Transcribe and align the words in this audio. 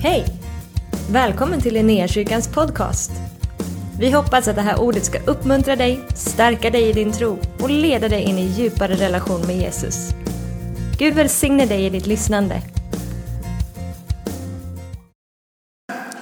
Hej! 0.00 0.24
Välkommen 1.10 1.60
till 1.60 1.74
Linnéakyrkans 1.74 2.48
podcast. 2.48 3.10
Vi 4.00 4.10
hoppas 4.10 4.48
att 4.48 4.56
det 4.56 4.62
här 4.62 4.80
ordet 4.80 5.04
ska 5.04 5.18
uppmuntra 5.18 5.76
dig, 5.76 6.00
stärka 6.14 6.70
dig 6.70 6.88
i 6.88 6.92
din 6.92 7.12
tro 7.12 7.38
och 7.60 7.70
leda 7.70 8.08
dig 8.08 8.22
in 8.22 8.38
i 8.38 8.46
djupare 8.46 8.94
relation 8.94 9.46
med 9.46 9.56
Jesus. 9.56 10.08
Gud 10.98 11.14
välsigne 11.14 11.66
dig 11.66 11.86
i 11.86 11.90
ditt 11.90 12.06
lyssnande. 12.06 12.62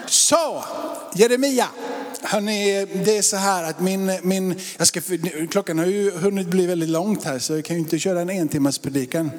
Så, 0.07 0.65
Jeremia. 1.15 1.67
Hörrni, 2.23 2.87
det 3.05 3.19
är 3.19 3.23
så 3.23 3.37
här 3.37 3.71
att 3.71 3.81
min, 3.81 4.19
min 4.23 4.55
jag 4.79 4.87
ska, 4.87 5.01
klockan 5.51 5.79
har 5.79 5.87
ju 5.87 6.11
hunnit 6.11 6.47
bli 6.47 6.67
väldigt 6.67 6.89
långt 6.89 7.25
här 7.25 7.39
så 7.39 7.53
jag 7.53 7.65
kan 7.65 7.77
ju 7.77 7.83
inte 7.83 7.99
köra 7.99 8.21
en 8.21 8.31
en 8.31 8.83
predikan. 8.83 9.31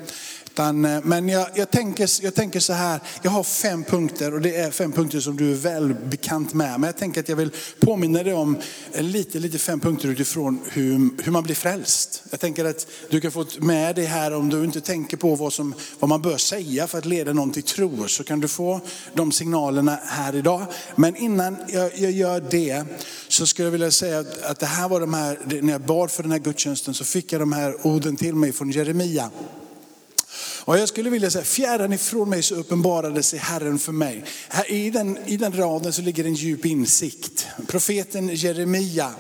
Utan, 0.58 0.86
eh, 0.86 1.00
men 1.04 1.30
jag, 1.30 1.48
jag, 1.56 1.72
tänker, 1.72 2.10
jag 2.24 2.36
tänker 2.36 2.60
så 2.60 2.74
här, 2.74 3.00
jag 3.22 3.32
har 3.32 3.44
fem 3.44 3.84
punkter 3.84 4.34
och 4.34 4.42
det 4.42 4.56
är 4.56 4.72
fem 4.72 4.92
punkter 4.92 5.20
som 5.20 5.38
du 5.38 5.52
är 5.52 5.56
väl 5.56 5.94
bekant 5.94 6.54
med. 6.54 6.80
Men 6.80 6.88
jag 6.88 6.98
tänker 6.98 7.22
att 7.22 7.30
jag 7.30 7.36
vill 7.36 7.52
påminna 7.80 8.24
dig 8.24 8.34
om 8.34 8.58
eh, 8.94 9.04
lite, 9.04 9.40
lite 9.40 9.58
fem 9.58 9.80
punkter 9.80 10.08
utifrån 10.08 10.60
hur, 10.72 11.24
hur 11.24 11.32
man 11.32 11.44
blir 11.44 11.56
frälst. 11.56 12.24
Jag 12.30 12.40
tänker 12.40 12.66
att 12.66 12.88
du 13.10 13.22
kan 13.22 13.32
få 13.32 13.46
med 13.60 13.96
dig 13.96 14.06
här 14.06 14.34
om 14.34 14.50
du 14.50 14.64
inte 14.64 14.82
tänker 14.82 15.18
på 15.18 15.36
vad, 15.36 15.54
som, 15.54 15.74
vad 16.00 16.10
man 16.10 16.22
bör 16.22 16.38
säga 16.38 16.88
för 16.88 16.98
att 16.98 17.06
leda 17.06 17.34
någon 17.34 17.52
till 17.52 17.64
tro. 17.64 18.08
Så 18.08 18.24
kan 18.24 18.40
du 18.40 18.48
få 18.48 18.82
de 19.14 19.32
signalerna 19.32 20.00
här 20.06 20.36
idag. 20.36 20.66
Men 20.96 21.16
innan 21.16 21.58
jag, 21.68 21.98
jag 21.98 22.12
gör 22.12 22.44
det 22.52 22.84
så 23.28 23.46
skulle 23.46 23.66
jag 23.66 23.72
vilja 23.72 23.92
säga 23.92 24.20
att, 24.20 24.42
att 24.42 24.60
det 24.60 24.66
här 24.66 24.90
var 24.90 25.00
de 25.00 25.14
här, 25.14 25.40
när 25.62 25.72
jag 25.72 25.82
bad 25.82 26.12
för 26.12 26.24
den 26.24 26.32
här 26.32 26.40
gudstjänsten 26.40 26.94
så 26.94 27.06
fick 27.06 27.32
jag 27.32 27.42
de 27.42 27.52
här 27.52 27.88
orden 27.88 28.16
till 28.16 28.36
mig 28.36 28.54
från 28.54 28.72
Jeremia. 28.72 29.32
Och 30.68 30.78
jag 30.78 30.90
skulle 30.90 31.10
vilja 31.10 31.32
säga, 31.32 31.44
fjärran 31.44 31.94
ifrån 31.94 32.30
mig 32.30 32.44
så 32.44 32.56
uppenbarade 32.56 33.24
sig 33.24 33.40
Herren 33.40 33.80
för 33.80 33.92
mig. 33.92 34.24
Här, 34.48 34.72
i, 34.72 34.90
den, 34.90 35.18
I 35.26 35.38
den 35.38 35.58
raden 35.58 35.94
så 35.94 36.02
ligger 36.02 36.26
en 36.26 36.34
djup 36.34 36.66
insikt. 36.66 37.48
Profeten 37.68 38.30
Jeremia, 38.36 39.12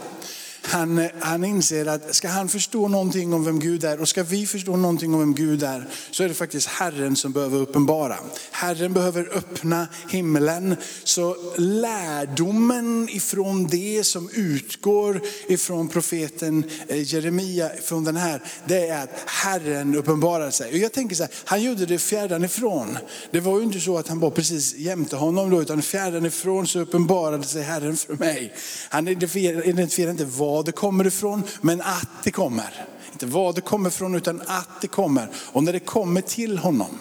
han, 0.67 0.99
eh, 0.99 1.09
han 1.19 1.43
inser 1.43 1.85
att 1.85 2.15
ska 2.15 2.27
han 2.27 2.49
förstå 2.49 2.87
någonting 2.87 3.33
om 3.33 3.45
vem 3.45 3.59
Gud 3.59 3.83
är 3.83 4.01
och 4.01 4.09
ska 4.09 4.23
vi 4.23 4.47
förstå 4.47 4.75
någonting 4.75 5.13
om 5.13 5.19
vem 5.19 5.33
Gud 5.33 5.63
är 5.63 5.87
så 6.11 6.23
är 6.23 6.27
det 6.27 6.33
faktiskt 6.33 6.67
Herren 6.67 7.15
som 7.15 7.31
behöver 7.31 7.59
uppenbara. 7.59 8.15
Herren 8.51 8.93
behöver 8.93 9.29
öppna 9.37 9.87
himlen 10.09 10.75
så 11.03 11.35
lärdomen 11.57 13.09
ifrån 13.09 13.67
det 13.67 14.03
som 14.03 14.29
utgår 14.33 15.21
ifrån 15.47 15.87
profeten 15.87 16.63
eh, 16.87 17.13
Jeremia, 17.13 17.69
från 17.83 18.03
den 18.03 18.15
här, 18.15 18.41
det 18.65 18.87
är 18.87 19.03
att 19.03 19.19
Herren 19.25 19.95
uppenbarar 19.95 20.51
sig. 20.51 20.71
Och 20.71 20.77
jag 20.77 20.93
tänker 20.93 21.15
så 21.15 21.23
här, 21.23 21.31
han 21.45 21.63
gjorde 21.63 21.85
det 21.85 21.99
fjärran 21.99 22.45
ifrån. 22.45 22.97
Det 23.31 23.39
var 23.39 23.57
ju 23.57 23.63
inte 23.63 23.79
så 23.79 23.97
att 23.97 24.07
han 24.07 24.19
var 24.19 24.29
precis 24.29 24.75
jämte 24.75 25.15
honom 25.15 25.49
då, 25.49 25.61
utan 25.61 25.81
fjärran 25.81 26.25
ifrån 26.25 26.67
så 26.67 26.79
uppenbarade 26.79 27.43
sig 27.43 27.63
Herren 27.63 27.97
för 27.97 28.13
mig. 28.13 28.53
Han 28.89 29.07
identifierade 29.07 30.11
inte 30.11 30.25
vad 30.25 30.56
var 30.57 30.63
det 30.63 30.71
kommer 30.71 31.07
ifrån, 31.07 31.43
men 31.61 31.81
att 31.81 32.23
det 32.23 32.31
kommer. 32.31 32.85
Inte 33.11 33.25
vad 33.25 33.55
det 33.55 33.61
kommer 33.61 33.89
ifrån, 33.89 34.15
utan 34.15 34.41
att 34.47 34.81
det 34.81 34.87
kommer. 34.87 35.29
Och 35.35 35.63
när 35.63 35.73
det 35.73 35.79
kommer 35.79 36.21
till 36.21 36.57
honom 36.57 36.97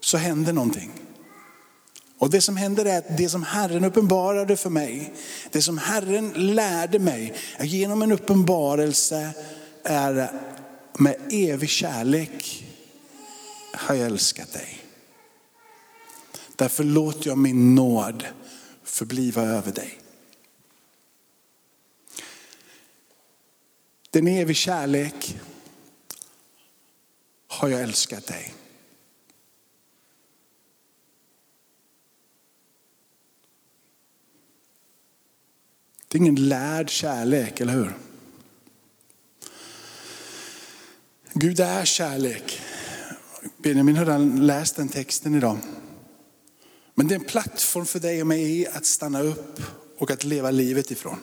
så 0.00 0.16
händer 0.16 0.52
någonting. 0.52 0.90
Och 2.18 2.30
det 2.30 2.40
som 2.40 2.56
händer 2.56 2.84
är 2.84 2.98
att 2.98 3.16
det 3.16 3.28
som 3.28 3.42
Herren 3.42 3.84
uppenbarade 3.84 4.56
för 4.56 4.70
mig, 4.70 5.14
det 5.50 5.62
som 5.62 5.78
Herren 5.78 6.32
lärde 6.54 6.98
mig 6.98 7.34
genom 7.60 8.02
en 8.02 8.12
uppenbarelse 8.12 9.30
är 9.84 10.30
med 10.98 11.16
evig 11.30 11.68
kärlek 11.68 12.64
har 13.72 13.94
jag 13.94 14.06
älskat 14.06 14.52
dig. 14.52 14.78
Därför 16.56 16.84
låter 16.84 17.28
jag 17.28 17.38
min 17.38 17.74
nåd 17.74 18.24
förbliva 18.84 19.42
över 19.42 19.72
dig. 19.72 19.98
Den 24.16 24.28
evig 24.28 24.56
kärlek 24.56 25.38
har 27.46 27.68
jag 27.68 27.80
älskat 27.80 28.26
dig. 28.26 28.54
Det 36.08 36.18
är 36.18 36.20
ingen 36.20 36.48
lärd 36.48 36.90
kärlek, 36.90 37.60
eller 37.60 37.72
hur? 37.72 37.96
Gud 41.32 41.60
är 41.60 41.84
kärlek. 41.84 42.60
Benjamin 43.56 43.96
har 43.96 44.04
redan 44.04 44.46
läst 44.46 44.76
den 44.76 44.88
texten 44.88 45.34
idag. 45.34 45.58
Men 46.94 47.08
det 47.08 47.14
är 47.14 47.18
en 47.18 47.24
plattform 47.24 47.86
för 47.86 48.00
dig 48.00 48.20
och 48.20 48.26
mig 48.26 48.66
att 48.66 48.86
stanna 48.86 49.20
upp 49.20 49.60
och 49.98 50.10
att 50.10 50.24
leva 50.24 50.50
livet 50.50 50.90
ifrån. 50.90 51.18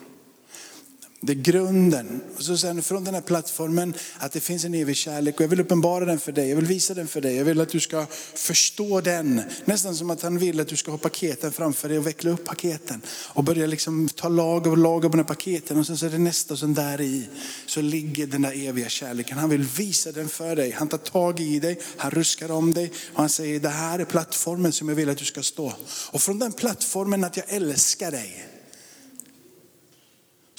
Det 1.26 1.32
är 1.32 1.34
grunden. 1.34 2.20
Och 2.36 2.42
så 2.42 2.56
sen 2.56 2.82
från 2.82 3.04
den 3.04 3.14
här 3.14 3.20
plattformen 3.20 3.94
att 4.18 4.32
det 4.32 4.40
finns 4.40 4.64
en 4.64 4.74
evig 4.74 4.96
kärlek 4.96 5.34
och 5.34 5.40
jag 5.40 5.48
vill 5.48 5.60
uppenbara 5.60 6.04
den 6.04 6.18
för 6.18 6.32
dig. 6.32 6.48
Jag 6.48 6.56
vill 6.56 6.66
visa 6.66 6.94
den 6.94 7.08
för 7.08 7.20
dig. 7.20 7.36
Jag 7.36 7.44
vill 7.44 7.60
att 7.60 7.68
du 7.68 7.80
ska 7.80 8.06
förstå 8.34 9.00
den. 9.00 9.42
Nästan 9.64 9.94
som 9.94 10.10
att 10.10 10.22
han 10.22 10.38
vill 10.38 10.60
att 10.60 10.68
du 10.68 10.76
ska 10.76 10.90
ha 10.90 10.98
paketen 10.98 11.52
framför 11.52 11.88
dig 11.88 11.98
och 11.98 12.06
veckla 12.06 12.30
upp 12.30 12.44
paketen. 12.44 13.02
Och 13.08 13.44
börja 13.44 13.66
liksom 13.66 14.08
ta 14.08 14.28
lager 14.28 14.70
och 14.70 14.78
lager 14.78 15.08
på 15.08 15.16
den 15.16 15.26
här 15.26 15.34
paketen 15.34 15.78
och 15.78 15.86
sen 15.86 15.98
så 15.98 16.06
är 16.06 16.10
det 16.10 16.18
nästa 16.18 16.54
och 16.54 16.60
sen 16.60 16.74
där 16.74 17.00
i 17.00 17.28
så 17.66 17.80
ligger 17.80 18.26
den 18.26 18.42
där 18.42 18.68
eviga 18.68 18.88
kärleken. 18.88 19.38
Han 19.38 19.50
vill 19.50 19.62
visa 19.62 20.12
den 20.12 20.28
för 20.28 20.56
dig. 20.56 20.70
Han 20.70 20.88
tar 20.88 20.98
tag 20.98 21.40
i 21.40 21.60
dig, 21.60 21.80
han 21.96 22.10
ruskar 22.10 22.50
om 22.50 22.74
dig 22.74 22.92
och 23.12 23.20
han 23.20 23.28
säger 23.28 23.60
det 23.60 23.68
här 23.68 23.98
är 23.98 24.04
plattformen 24.04 24.72
som 24.72 24.88
jag 24.88 24.96
vill 24.96 25.10
att 25.10 25.18
du 25.18 25.24
ska 25.24 25.42
stå. 25.42 25.72
Och 26.10 26.22
från 26.22 26.38
den 26.38 26.52
plattformen 26.52 27.24
att 27.24 27.36
jag 27.36 27.46
älskar 27.48 28.10
dig 28.10 28.53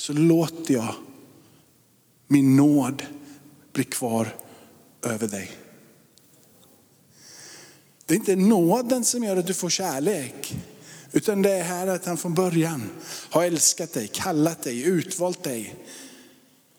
så 0.06 0.14
låter 0.14 0.74
jag 0.74 0.96
min 2.28 2.56
nåd 2.56 3.04
bli 3.74 3.84
kvar 3.84 4.36
över 5.04 5.28
dig. 5.28 5.52
Det 8.06 8.14
är 8.14 8.18
inte 8.18 8.36
nåden 8.36 9.06
som 9.06 9.24
gör 9.24 9.38
att 9.38 9.48
du 9.48 9.54
får 9.54 9.70
kärlek. 9.70 10.56
Utan 11.12 11.42
det 11.42 11.52
är 11.52 11.64
här 11.64 11.88
att 11.88 12.06
han 12.06 12.18
från 12.18 12.34
början 12.34 12.90
har 13.30 13.44
älskat 13.44 13.94
dig, 13.94 14.08
kallat 14.08 14.64
dig, 14.64 14.84
utvalt 14.84 15.44
dig. 15.44 15.76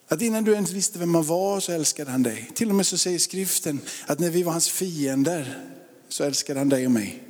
Att 0.09 0.23
innan 0.23 0.45
du 0.45 0.53
ens 0.53 0.73
visste 0.73 0.99
vem 0.99 1.11
man 1.11 1.25
var 1.25 1.61
så 1.61 1.73
älskade 1.73 2.11
han 2.11 2.23
dig. 2.23 2.51
Till 2.55 2.69
och 2.69 2.75
med 2.75 2.87
så 2.87 2.99
säger 2.99 3.19
skriften 3.19 3.81
att 4.07 4.19
när 4.19 4.31
vi 4.31 4.43
var 4.43 4.53
hans 4.53 4.69
fiender 4.69 5.65
så 6.09 6.25
älskade 6.25 6.61
han 6.61 6.69
dig 6.69 6.87
och 6.87 6.93
mig. 6.93 7.23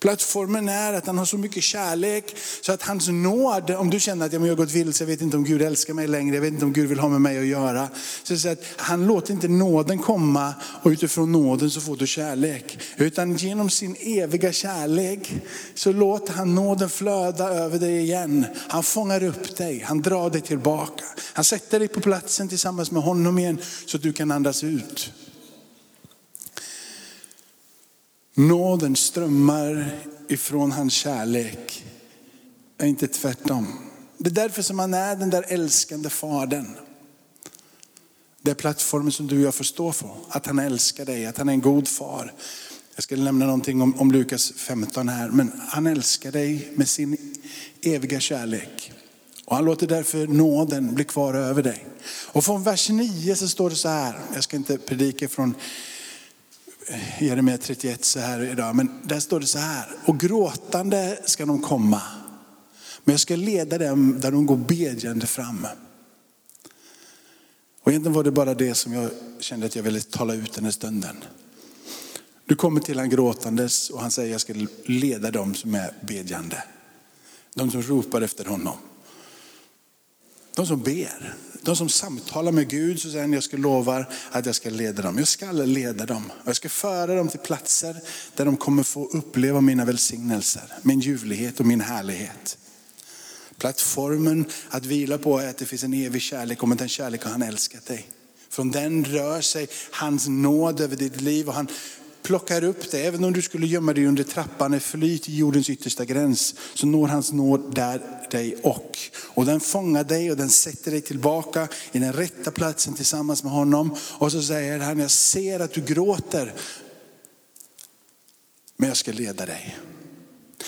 Plattformen 0.00 0.68
är 0.68 0.92
att 0.92 1.06
han 1.06 1.18
har 1.18 1.24
så 1.24 1.38
mycket 1.38 1.62
kärlek 1.62 2.36
så 2.60 2.72
att 2.72 2.82
hans 2.82 3.08
nåd, 3.08 3.70
om 3.70 3.90
du 3.90 4.00
känner 4.00 4.26
att 4.26 4.32
jag 4.32 4.40
har 4.40 4.54
gått 4.54 4.70
vilse, 4.70 5.04
jag 5.04 5.08
vet 5.08 5.20
inte 5.20 5.36
om 5.36 5.44
Gud 5.44 5.62
älskar 5.62 5.94
mig 5.94 6.06
längre, 6.06 6.34
jag 6.34 6.42
vet 6.42 6.52
inte 6.52 6.64
om 6.64 6.72
Gud 6.72 6.88
vill 6.88 6.98
ha 6.98 7.08
med 7.08 7.20
mig 7.20 7.38
att 7.38 7.46
göra. 7.46 7.88
Så 8.22 8.48
att 8.48 8.58
han 8.76 9.06
låter 9.06 9.32
inte 9.32 9.48
nåden 9.48 9.98
komma 9.98 10.54
och 10.82 10.90
utifrån 10.90 11.32
nåden 11.32 11.70
så 11.70 11.80
får 11.80 11.96
du 11.96 12.06
kärlek. 12.06 12.78
Utan 12.96 13.36
genom 13.36 13.70
sin 13.70 13.96
eviga 14.00 14.52
kärlek 14.52 15.34
så 15.74 15.92
låter 15.92 16.32
han 16.32 16.54
nåden 16.54 16.90
flöda 16.90 17.48
över 17.48 17.78
dig 17.78 18.00
igen. 18.00 18.46
Han 18.68 18.82
fångar 18.82 19.22
upp 19.22 19.56
dig, 19.56 19.84
han 19.86 20.02
drar 20.02 20.30
dig 20.30 20.40
tillbaka. 20.40 21.04
Han 21.32 21.44
sätter 21.44 21.78
dig 21.78 21.88
på 21.88 22.00
platsen 22.00 22.48
tillsammans 22.48 22.90
med 22.90 23.02
honom 23.02 23.38
igen 23.38 23.58
så 23.86 23.96
att 23.96 24.02
du 24.02 24.12
kan 24.12 24.30
andas 24.30 24.64
ut. 24.64 25.12
Nåden 28.48 28.96
strömmar 28.96 29.96
ifrån 30.28 30.72
hans 30.72 30.92
kärlek, 30.92 31.84
Är 32.78 32.86
inte 32.86 33.06
tvärtom. 33.08 33.66
Det 34.18 34.30
är 34.30 34.34
därför 34.34 34.62
som 34.62 34.78
han 34.78 34.94
är 34.94 35.16
den 35.16 35.30
där 35.30 35.44
älskande 35.48 36.10
fadern. 36.10 36.66
Det 38.42 38.50
är 38.50 38.54
plattformen 38.54 39.12
som 39.12 39.26
du 39.26 39.36
och 39.36 39.42
jag 39.42 39.54
får 39.54 39.64
stå 39.64 39.92
på. 39.92 40.16
Att 40.28 40.46
han 40.46 40.58
älskar 40.58 41.04
dig, 41.04 41.26
att 41.26 41.38
han 41.38 41.48
är 41.48 41.52
en 41.52 41.60
god 41.60 41.88
far. 41.88 42.32
Jag 42.94 43.04
ska 43.04 43.16
nämna 43.16 43.46
någonting 43.46 43.82
om, 43.82 44.00
om 44.00 44.12
Lukas 44.12 44.52
15 44.56 45.08
här, 45.08 45.28
men 45.28 45.52
han 45.68 45.86
älskar 45.86 46.32
dig 46.32 46.72
med 46.74 46.88
sin 46.88 47.36
eviga 47.82 48.20
kärlek. 48.20 48.92
Och 49.44 49.56
han 49.56 49.64
låter 49.64 49.86
därför 49.86 50.26
nåden 50.26 50.94
bli 50.94 51.04
kvar 51.04 51.34
över 51.34 51.62
dig. 51.62 51.86
Och 52.26 52.44
från 52.44 52.62
vers 52.62 52.90
9 52.90 53.36
så 53.36 53.48
står 53.48 53.70
det 53.70 53.76
så 53.76 53.88
här, 53.88 54.20
jag 54.34 54.44
ska 54.44 54.56
inte 54.56 54.78
predika 54.78 55.28
från 55.28 55.54
Jeremia 57.20 57.58
31 57.58 58.04
så 58.04 58.20
här 58.20 58.40
idag, 58.52 58.76
men 58.76 59.00
där 59.02 59.20
står 59.20 59.40
det 59.40 59.46
så 59.46 59.58
här. 59.58 59.86
Och 60.04 60.20
gråtande 60.20 61.18
ska 61.24 61.46
de 61.46 61.62
komma, 61.62 62.02
men 63.04 63.12
jag 63.12 63.20
ska 63.20 63.36
leda 63.36 63.78
dem 63.78 64.20
där 64.20 64.30
de 64.30 64.46
går 64.46 64.56
bedjande 64.56 65.26
fram. 65.26 65.66
Och 67.82 67.90
egentligen 67.90 68.14
var 68.14 68.24
det 68.24 68.30
bara 68.30 68.54
det 68.54 68.74
som 68.74 68.92
jag 68.92 69.10
kände 69.38 69.66
att 69.66 69.76
jag 69.76 69.82
ville 69.82 70.00
tala 70.00 70.34
ut 70.34 70.52
den 70.52 70.64
här 70.64 70.72
stunden. 70.72 71.16
Du 72.46 72.56
kommer 72.56 72.80
till 72.80 72.98
han 72.98 73.10
gråtandes 73.10 73.90
och 73.90 74.00
han 74.00 74.10
säger 74.10 74.32
jag 74.32 74.40
ska 74.40 74.54
leda 74.84 75.30
dem 75.30 75.54
som 75.54 75.74
är 75.74 75.92
bedjande. 76.00 76.62
De 77.54 77.70
som 77.70 77.82
ropar 77.82 78.22
efter 78.22 78.44
honom. 78.44 78.76
De 80.60 80.66
som 80.66 80.82
ber, 80.82 81.34
de 81.62 81.76
som 81.76 81.88
samtalar 81.88 82.52
med 82.52 82.68
Gud, 82.68 83.00
så 83.00 83.10
säger 83.10 83.20
han, 83.20 83.32
jag 83.32 83.42
ska 83.42 83.56
lova 83.56 84.06
att 84.30 84.46
jag 84.46 84.54
ska 84.54 84.70
leda 84.70 85.02
dem. 85.02 85.18
Jag 85.18 85.28
ska 85.28 85.52
leda 85.52 86.06
dem. 86.06 86.32
Jag 86.44 86.56
ska 86.56 86.68
föra 86.68 87.14
dem 87.14 87.28
till 87.28 87.40
platser 87.40 87.96
där 88.36 88.44
de 88.44 88.56
kommer 88.56 88.82
få 88.82 89.06
uppleva 89.06 89.60
mina 89.60 89.84
välsignelser, 89.84 90.62
min 90.82 91.00
ljuvlighet 91.00 91.60
och 91.60 91.66
min 91.66 91.80
härlighet. 91.80 92.58
Plattformen 93.58 94.44
att 94.68 94.86
vila 94.86 95.18
på 95.18 95.38
är 95.38 95.48
att 95.48 95.56
det 95.56 95.66
finns 95.66 95.84
en 95.84 95.94
evig 95.94 96.22
kärlek, 96.22 96.62
och 96.62 96.68
med 96.68 96.78
den 96.78 96.88
kärleken 96.88 97.26
har 97.26 97.32
han 97.32 97.48
älskat 97.48 97.86
dig. 97.86 98.08
Från 98.50 98.70
den 98.70 99.04
rör 99.04 99.40
sig 99.40 99.68
hans 99.90 100.28
nåd 100.28 100.80
över 100.80 100.96
ditt 100.96 101.20
liv 101.20 101.48
och 101.48 101.54
han 101.54 101.68
plockar 102.22 102.64
upp 102.64 102.90
dig, 102.90 103.06
Även 103.06 103.24
om 103.24 103.32
du 103.32 103.42
skulle 103.42 103.66
gömma 103.66 103.92
dig 103.92 104.06
under 104.06 104.24
trappan, 104.24 104.72
eller 104.72 104.80
fly 104.80 105.18
till 105.18 105.38
jordens 105.38 105.70
yttersta 105.70 106.04
gräns, 106.04 106.54
så 106.74 106.86
når 106.86 107.08
hans 107.08 107.32
nåd 107.32 107.74
där 107.74 108.02
dig 108.30 108.56
och. 108.62 108.98
Och 109.22 109.46
den 109.46 109.60
fångar 109.60 110.04
dig 110.04 110.30
och 110.30 110.36
den 110.36 110.50
sätter 110.50 110.90
dig 110.90 111.00
tillbaka 111.00 111.68
i 111.92 111.98
den 111.98 112.12
rätta 112.12 112.50
platsen 112.50 112.94
tillsammans 112.94 113.42
med 113.42 113.52
honom. 113.52 113.96
Och 114.00 114.32
så 114.32 114.42
säger 114.42 114.78
han, 114.78 114.98
jag 114.98 115.10
ser 115.10 115.60
att 115.60 115.72
du 115.72 115.80
gråter, 115.80 116.54
men 118.76 118.88
jag 118.88 118.96
ska 118.96 119.12
leda 119.12 119.46
dig. 119.46 119.76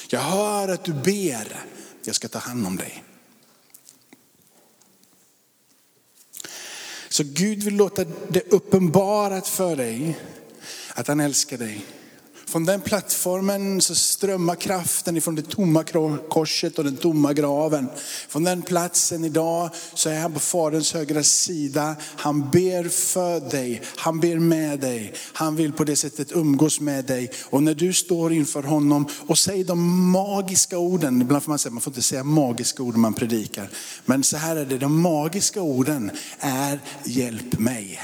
Jag 0.09 0.21
hör 0.21 0.69
att 0.69 0.85
du 0.85 0.93
ber, 0.93 1.65
jag 2.05 2.15
ska 2.15 2.29
ta 2.29 2.39
hand 2.39 2.67
om 2.67 2.77
dig. 2.77 3.05
Så 7.09 7.23
Gud 7.27 7.63
vill 7.63 7.77
låta 7.77 8.05
det 8.29 8.53
uppenbarat 8.53 9.49
för 9.49 9.77
dig 9.77 10.19
att 10.95 11.09
han 11.09 11.21
älskar 11.21 11.59
dig. 11.59 11.85
Från 12.53 12.65
den 12.65 12.81
plattformen 12.81 13.81
så 13.81 13.95
strömmar 13.95 14.55
kraften 14.55 15.17
ifrån 15.17 15.35
det 15.35 15.43
tomma 15.43 15.85
korset 16.29 16.79
och 16.79 16.85
den 16.85 16.97
tomma 16.97 17.33
graven. 17.33 17.89
Från 18.29 18.45
den 18.45 18.63
platsen 18.63 19.25
idag 19.25 19.71
så 19.95 20.09
är 20.09 20.21
han 20.21 20.33
på 20.33 20.41
Faderns 20.41 20.93
högra 20.93 21.23
sida. 21.23 21.97
Han 22.17 22.51
ber 22.51 22.89
för 22.89 23.51
dig, 23.51 23.83
han 23.97 24.21
ber 24.21 24.39
med 24.39 24.81
dig. 24.81 25.15
Han 25.33 25.57
vill 25.57 25.73
på 25.73 25.85
det 25.85 25.97
sättet 25.97 26.33
umgås 26.33 26.81
med 26.81 27.05
dig. 27.05 27.31
Och 27.45 27.63
när 27.63 27.75
du 27.75 27.93
står 27.93 28.33
inför 28.33 28.63
honom 28.63 29.09
och 29.27 29.39
säger 29.39 29.65
de 29.65 30.11
magiska 30.11 30.79
orden, 30.79 31.23
ibland 31.23 31.43
får 31.43 31.51
man 31.51 31.59
säga 31.59 31.73
man 31.73 31.81
får 31.81 31.91
inte 31.91 32.03
säga 32.03 32.25
magiska 32.25 32.83
ord 32.83 32.95
när 32.95 33.01
man 33.01 33.15
predikar. 33.15 33.71
Men 34.05 34.25
så 34.25 34.37
här 34.37 34.57
är 34.57 34.65
det, 34.65 34.79
de 34.79 35.01
magiska 35.01 35.63
orden 35.63 36.11
är 36.39 36.81
hjälp 37.05 37.59
mig. 37.59 38.01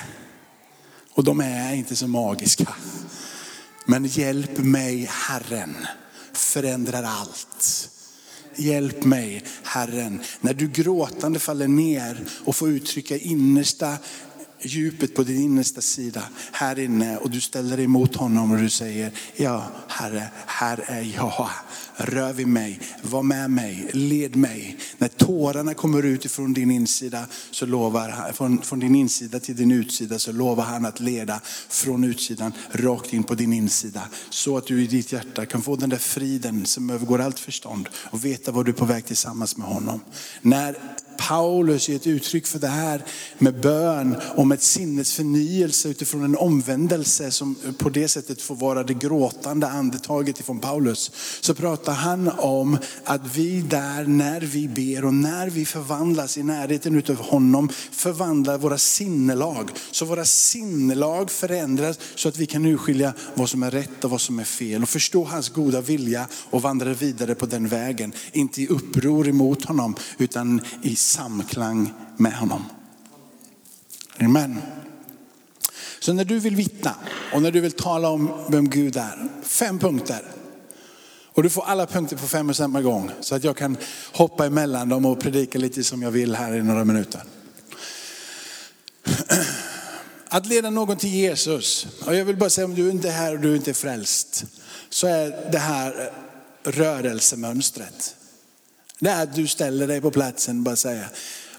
Och 1.13 1.25
de 1.25 1.41
är 1.41 1.75
inte 1.75 1.97
så 1.97 2.09
magiska. 2.09 2.75
Men 3.85 4.05
hjälp 4.05 4.59
mig 4.59 5.09
Herren, 5.11 5.77
förändrar 6.33 7.03
allt. 7.03 7.91
Hjälp 8.57 9.05
mig 9.05 9.45
Herren. 9.63 10.21
När 10.41 10.55
du 10.55 10.69
gråtande 10.69 11.39
faller 11.39 11.69
ner 11.69 12.25
och 12.45 12.57
får 12.57 12.69
uttrycka 12.69 13.17
innersta 13.17 13.97
djupet 14.63 15.15
på 15.15 15.23
din 15.23 15.41
innersta 15.41 15.81
sida 15.81 16.23
här 16.53 16.79
inne 16.79 17.17
och 17.17 17.31
du 17.31 17.41
ställer 17.41 17.77
dig 17.77 17.87
mot 17.87 18.17
honom 18.17 18.53
och 18.53 18.59
du 18.59 18.71
säger, 18.71 19.13
ja 19.37 19.67
Herre, 19.89 20.29
här 20.47 20.85
är 20.87 21.03
jag. 21.17 21.51
Rör 21.97 22.33
vid 22.33 22.49
mig, 22.49 22.81
var 23.03 23.23
med 23.23 23.51
mig, 23.51 23.91
led 23.93 24.37
mig. 24.37 24.79
När 24.99 25.09
tårarna 25.09 25.75
kommer 25.75 26.03
ut 26.03 26.25
ifrån 26.25 26.53
din 26.53 26.71
insida 26.71 27.27
så 27.51 27.67
lovar 27.67 28.33
från, 28.33 28.63
från 28.63 28.81
din 28.81 28.95
insida 28.95 29.41
till 29.41 29.57
din 29.57 29.71
utsida 29.71 30.19
så 30.19 30.33
lovar 30.33 30.65
han 30.65 30.87
att 30.87 31.01
leda 31.01 31.41
från 31.69 32.05
utsidan 32.05 32.53
rakt 32.73 33.13
in 33.13 33.23
på 33.23 33.35
din 33.35 33.53
insida. 33.53 34.03
Så 34.31 34.57
att 34.57 34.67
du 34.67 34.83
i 34.83 34.87
ditt 34.87 35.13
hjärta 35.13 35.47
kan 35.47 35.63
få 35.63 35.77
den 35.77 35.91
där 35.91 35.97
friden 35.97 36.67
som 36.67 36.91
övergår 36.91 37.21
allt 37.21 37.39
förstånd 37.39 37.89
och 37.95 38.25
veta 38.25 38.53
var 38.53 38.65
du 38.65 38.71
är 38.71 38.75
på 38.75 38.85
väg 38.85 39.07
tillsammans 39.07 39.57
med 39.57 39.69
honom. 39.69 40.01
När 40.43 40.77
Paulus 41.19 41.89
ger 41.89 41.97
ett 41.97 42.07
uttryck 42.07 42.47
för 42.47 42.59
det 42.59 42.69
här 42.69 43.05
med 43.39 43.61
bön 43.61 44.17
om 44.37 44.53
ett 44.53 44.63
sinnes 44.63 45.13
förnyelse 45.15 45.89
utifrån 45.89 46.25
en 46.25 46.37
omvändelse 46.37 47.31
som 47.31 47.57
på 47.79 47.89
det 47.89 48.09
sättet 48.09 48.43
får 48.43 48.55
vara 48.55 48.83
det 48.83 48.95
gråtande 48.95 49.69
andetaget 49.69 50.41
ifrån 50.41 50.59
Paulus. 50.61 51.11
Så 51.41 51.55
pratar 51.55 51.93
han 51.93 52.29
om 52.39 52.79
att 53.05 53.37
vi 53.37 53.61
där 53.61 54.05
när 54.05 54.41
vi 54.41 54.69
ber 54.69 55.05
och 55.05 55.15
när 55.15 55.51
vi 55.51 55.65
förvandlas 55.65 56.39
i 56.39 56.43
närheten 56.43 56.95
utav 56.95 57.17
honom 57.17 57.69
förvandlar 57.91 58.59
våra 58.59 58.79
sinnelag. 58.79 59.71
Så 59.91 60.05
våra 60.05 60.25
sinnelag 60.25 61.31
förändras 61.31 61.99
så 62.15 62.29
att 62.29 62.37
vi 62.37 62.47
kan 62.47 62.67
urskilja 62.67 63.13
vad 63.35 63.49
som 63.49 63.63
är 63.63 63.71
rätt 63.71 64.05
och 64.05 64.11
vad 64.11 64.21
som 64.21 64.39
är 64.39 64.45
fel 64.45 64.83
och 64.83 64.89
förstå 64.89 65.25
hans 65.25 65.49
goda 65.49 65.81
vilja 65.81 66.27
och 66.51 66.63
vandra 66.63 66.95
vidare 66.95 67.35
på 67.35 67.47
den 67.47 67.69
vägen. 67.69 68.13
Inte 68.33 68.63
i 68.63 68.67
uppror 68.67 69.29
emot 69.29 69.65
honom 69.65 69.97
utan 70.19 70.61
i 70.83 70.97
samklang 71.09 71.93
med 72.17 72.33
honom. 72.33 72.65
Amen. 74.21 74.63
Så 76.01 76.13
när 76.13 76.25
du 76.25 76.39
vill 76.39 76.57
vittna 76.57 76.95
och 77.33 77.43
när 77.43 77.51
du 77.51 77.61
vill 77.61 77.73
tala 77.73 78.09
om 78.09 78.45
vem 78.49 78.71
Gud 78.71 78.97
är, 78.97 79.29
fem 79.43 79.79
punkter. 79.79 80.23
Och 81.33 81.43
du 81.43 81.51
får 81.51 81.65
alla 81.65 81.87
punkter 81.87 82.17
på 82.17 82.27
fem 82.27 82.51
och 82.51 82.57
samma 82.57 82.83
gång 82.83 83.11
så 83.21 83.35
att 83.35 83.45
jag 83.45 83.57
kan 83.57 83.77
hoppa 84.13 84.47
emellan 84.47 84.89
dem 84.89 85.07
och 85.07 85.21
predika 85.21 85.59
lite 85.59 85.85
som 85.85 86.03
jag 86.03 86.11
vill 86.11 86.35
här 86.35 86.55
i 86.55 86.63
några 86.63 86.85
minuter. 86.85 87.23
Att 90.29 90.47
leda 90.47 90.71
någon 90.71 90.97
till 90.97 91.15
Jesus, 91.15 91.87
och 92.07 92.15
jag 92.15 92.25
vill 92.25 92.37
bara 92.37 92.51
säga 92.51 92.65
om 92.65 92.75
du 92.75 92.91
inte 92.91 93.09
är 93.09 93.13
här 93.13 93.35
och 93.35 93.41
du 93.41 93.57
inte 93.57 93.71
är 93.71 93.75
frälst, 93.75 94.45
så 94.91 95.07
är 95.07 95.51
det 95.53 95.59
här 95.59 96.13
rörelsemönstret. 96.65 98.18
Det 98.99 99.11
är 99.11 99.23
att 99.23 99.35
du 99.35 99.47
ställer 99.47 99.87
dig 99.87 100.01
på 100.01 100.11
platsen 100.11 100.57
och 100.57 100.63
bara 100.63 100.77
säger, 100.77 101.09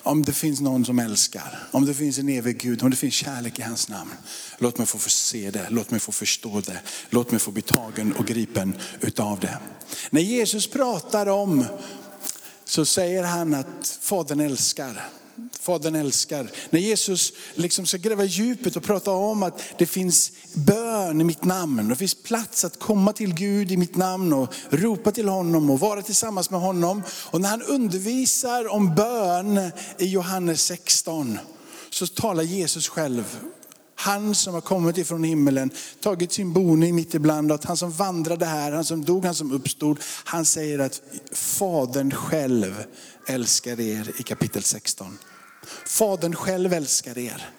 om 0.04 0.24
det 0.24 0.34
finns 0.34 0.62
någon 0.62 0.86
som 0.86 1.00
älskar, 1.00 1.60
om 1.72 1.86
det 1.86 1.94
finns 1.94 2.18
en 2.18 2.30
evig 2.30 2.58
Gud, 2.58 2.84
om 2.84 2.90
det 2.90 2.96
finns 2.96 3.14
kärlek 3.14 3.60
i 3.60 3.62
hans 3.62 3.90
namn. 3.90 4.12
Låt 4.58 4.78
mig 4.78 4.88
få 4.88 5.10
se 5.10 5.52
det, 5.52 5.68
låt 5.70 5.92
mig 5.92 6.00
få 6.00 6.12
förstå 6.12 6.62
det, 6.62 6.80
låt 7.10 7.32
mig 7.32 7.40
få 7.40 7.52
bli 7.52 7.62
tagen 7.62 8.14
och 8.14 8.26
gripen 8.26 8.76
utav 9.02 9.40
det. 9.40 9.58
När 10.10 10.22
Jesus 10.22 10.68
pratar 10.68 11.28
om, 11.28 11.66
så 12.66 12.86
säger 12.86 13.24
han 13.24 13.54
att 13.54 13.98
Fadern 14.02 14.40
älskar. 14.40 15.10
Fadern 15.60 15.96
älskar. 15.96 16.52
När 16.70 16.80
Jesus 16.80 17.34
liksom 17.56 17.86
ska 17.86 17.98
gräva 17.98 18.24
djupet 18.24 18.76
och 18.76 18.84
prata 18.84 19.12
om 19.12 19.44
att 19.44 19.62
det 19.78 19.86
finns 19.86 20.32
bön 20.54 21.22
i 21.22 21.24
mitt 21.24 21.44
namn. 21.44 21.88
Det 21.90 21.96
finns 21.96 22.16
plats 22.16 22.66
att 22.66 22.80
komma 22.80 23.14
till 23.14 23.34
Gud 23.34 23.72
i 23.72 23.78
mitt 23.78 23.96
namn 23.96 24.34
och 24.34 24.54
ropa 24.70 25.12
till 25.12 25.30
honom 25.30 25.70
och 25.70 25.80
vara 25.80 26.02
tillsammans 26.02 26.50
med 26.50 26.60
honom. 26.60 27.04
Och 27.32 27.42
när 27.42 27.50
han 27.50 27.62
undervisar 27.62 28.68
om 28.68 28.96
bön 28.96 29.72
i 29.98 30.06
Johannes 30.06 30.62
16 30.62 31.40
så 31.90 32.08
talar 32.08 32.44
Jesus 32.44 32.88
själv 32.90 33.40
han 34.00 34.36
som 34.36 34.54
har 34.54 34.62
kommit 34.62 34.98
ifrån 34.98 35.24
himmelen, 35.24 35.70
tagit 36.02 36.32
sin 36.32 36.54
boning 36.54 36.96
mitt 36.96 37.14
ibland 37.14 37.52
att 37.52 37.66
han 37.66 37.78
som 37.78 37.92
vandrade 37.92 38.46
här, 38.46 38.72
han 38.72 38.86
som 38.86 39.06
dog, 39.06 39.26
han 39.26 39.36
som 39.36 39.52
uppstod. 39.52 40.00
Han 40.24 40.46
säger 40.46 40.80
att 40.80 41.02
Fadern 41.32 42.12
själv 42.12 42.84
älskar 43.30 43.80
er 43.80 44.12
i 44.18 44.24
kapitel 44.24 44.64
16. 44.64 45.18
Fadern 45.86 46.36
själv 46.36 46.74
älskar 46.74 47.18
er. 47.18 47.50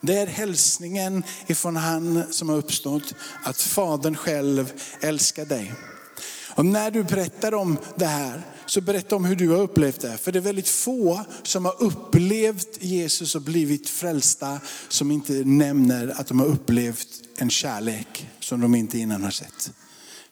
Det 0.00 0.18
är 0.18 0.26
hälsningen 0.26 1.22
ifrån 1.46 1.76
han 1.76 2.32
som 2.32 2.48
har 2.48 2.56
uppstått, 2.56 3.14
att 3.42 3.60
Fadern 3.60 4.16
själv 4.16 4.72
älskar 5.00 5.44
dig. 5.44 5.72
Och 6.54 6.66
när 6.66 6.90
du 6.90 7.02
berättar 7.02 7.54
om 7.54 7.78
det 7.96 8.06
här, 8.06 8.42
så 8.66 8.80
berätta 8.80 9.16
om 9.16 9.24
hur 9.24 9.36
du 9.36 9.48
har 9.48 9.60
upplevt 9.60 10.00
det. 10.00 10.16
För 10.16 10.32
det 10.32 10.38
är 10.38 10.40
väldigt 10.40 10.68
få 10.68 11.24
som 11.42 11.64
har 11.64 11.82
upplevt 11.82 12.82
Jesus 12.82 13.34
och 13.34 13.42
blivit 13.42 13.88
frälsta 13.88 14.60
som 14.88 15.10
inte 15.10 15.32
nämner 15.32 16.20
att 16.20 16.26
de 16.26 16.40
har 16.40 16.46
upplevt 16.46 17.08
en 17.36 17.50
kärlek 17.50 18.28
som 18.40 18.60
de 18.60 18.74
inte 18.74 18.98
innan 18.98 19.22
har 19.22 19.30
sett 19.30 19.72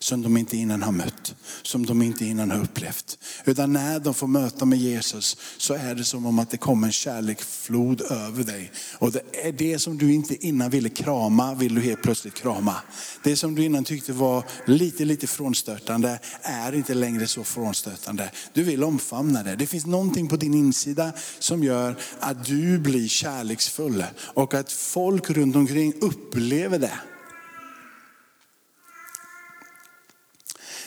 som 0.02 0.23
de 0.23 0.37
inte 0.37 0.56
innan 0.56 0.82
har 0.82 0.92
mött, 0.92 1.35
som 1.62 1.87
de 1.87 2.02
inte 2.02 2.25
innan 2.25 2.50
har 2.50 2.62
upplevt. 2.62 3.18
Utan 3.44 3.73
när 3.73 4.00
de 4.00 4.14
får 4.14 4.26
möta 4.26 4.64
med 4.64 4.78
Jesus 4.78 5.37
så 5.56 5.75
är 5.75 5.94
det 5.94 6.04
som 6.04 6.26
om 6.26 6.38
att 6.38 6.50
det 6.50 6.56
kommer 6.56 6.87
en 6.87 6.92
kärleksflod 6.92 8.00
över 8.00 8.44
dig. 8.44 8.73
Och 8.99 9.12
det 9.12 9.23
är 9.32 9.52
det 9.52 9.78
som 9.78 9.99
du 9.99 10.12
inte 10.12 10.47
innan 10.47 10.71
ville 10.71 10.88
krama, 10.88 11.54
vill 11.54 11.75
du 11.75 11.80
helt 11.80 12.02
plötsligt 12.02 12.35
krama. 12.35 12.75
Det 13.23 13.37
som 13.37 13.54
du 13.54 13.64
innan 13.64 13.85
tyckte 13.85 14.12
var 14.12 14.44
lite, 14.66 15.04
lite 15.04 15.26
frånstötande 15.26 16.18
är 16.42 16.75
inte 16.75 16.94
längre 16.94 17.26
så 17.26 17.44
frånstötande. 17.44 18.30
Du 18.52 18.62
vill 18.62 18.85
omfamna 18.85 19.42
det. 19.42 19.56
Det 19.56 19.66
finns 19.66 19.87
någonting 19.87 20.28
på 20.28 20.37
din 20.37 20.54
insida 20.54 21.12
som 21.38 21.64
gör 21.64 21.97
att 22.21 22.44
du 22.44 22.78
blir 22.78 23.09
kärleksfull 23.09 24.04
och 24.18 24.54
att 24.54 24.73
folk 24.73 25.30
runt 25.30 25.56
omkring 25.56 25.94
upplever 26.00 26.78
det. 26.78 26.99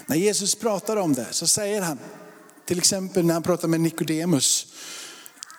När 0.07 0.15
Jesus 0.15 0.55
pratar 0.55 0.97
om 0.97 1.13
det 1.13 1.27
så 1.31 1.47
säger 1.47 1.81
han, 1.81 2.00
till 2.65 2.77
exempel 2.77 3.25
när 3.25 3.33
han 3.33 3.43
pratar 3.43 3.67
med 3.67 3.81
Nikodemus 3.81 4.67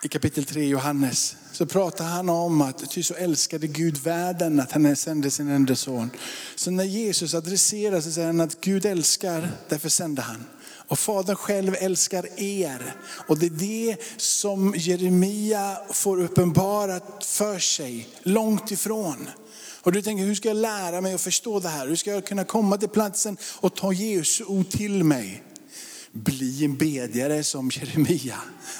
i 0.02 0.08
kapitel 0.08 0.44
3 0.44 0.62
i 0.62 0.68
Johannes, 0.68 1.36
så 1.52 1.66
pratar 1.66 2.04
han 2.04 2.28
om 2.28 2.60
att 2.60 2.90
ty 2.90 3.02
så 3.02 3.14
älskade 3.14 3.66
Gud 3.66 3.96
världen 3.96 4.60
att 4.60 4.72
han 4.72 4.96
sände 4.96 5.30
sin 5.30 5.48
enda 5.48 5.76
son. 5.76 6.10
Så 6.56 6.70
när 6.70 6.84
Jesus 6.84 7.34
adresserar 7.34 8.00
så 8.00 8.10
säger 8.10 8.26
han 8.26 8.40
att 8.40 8.60
Gud 8.60 8.86
älskar, 8.86 9.50
därför 9.68 9.88
sände 9.88 10.22
han. 10.22 10.44
Och 10.88 10.98
Fadern 10.98 11.36
själv 11.36 11.74
älskar 11.78 12.40
er. 12.40 12.94
Och 13.28 13.38
det 13.38 13.46
är 13.46 13.50
det 13.50 13.96
som 14.16 14.74
Jeremia 14.76 15.78
får 15.90 16.22
uppenbarat 16.22 17.24
för 17.24 17.58
sig, 17.58 18.08
långt 18.22 18.70
ifrån. 18.70 19.28
Och 19.86 19.92
du 19.92 20.02
tänker, 20.02 20.24
hur 20.24 20.34
ska 20.34 20.48
jag 20.48 20.56
lära 20.56 21.00
mig 21.00 21.14
att 21.14 21.20
förstå 21.20 21.60
det 21.60 21.68
här? 21.68 21.88
Hur 21.88 21.96
ska 21.96 22.10
jag 22.10 22.26
kunna 22.26 22.44
komma 22.44 22.76
till 22.76 22.88
platsen 22.88 23.36
och 23.60 23.74
ta 23.74 23.92
Jesu 23.92 24.44
ord 24.44 24.68
till 24.68 25.04
mig? 25.04 25.42
Bli 26.24 26.64
en 26.64 26.76
bedjare 26.76 27.44
som 27.44 27.70
Jeremia. 27.70 28.36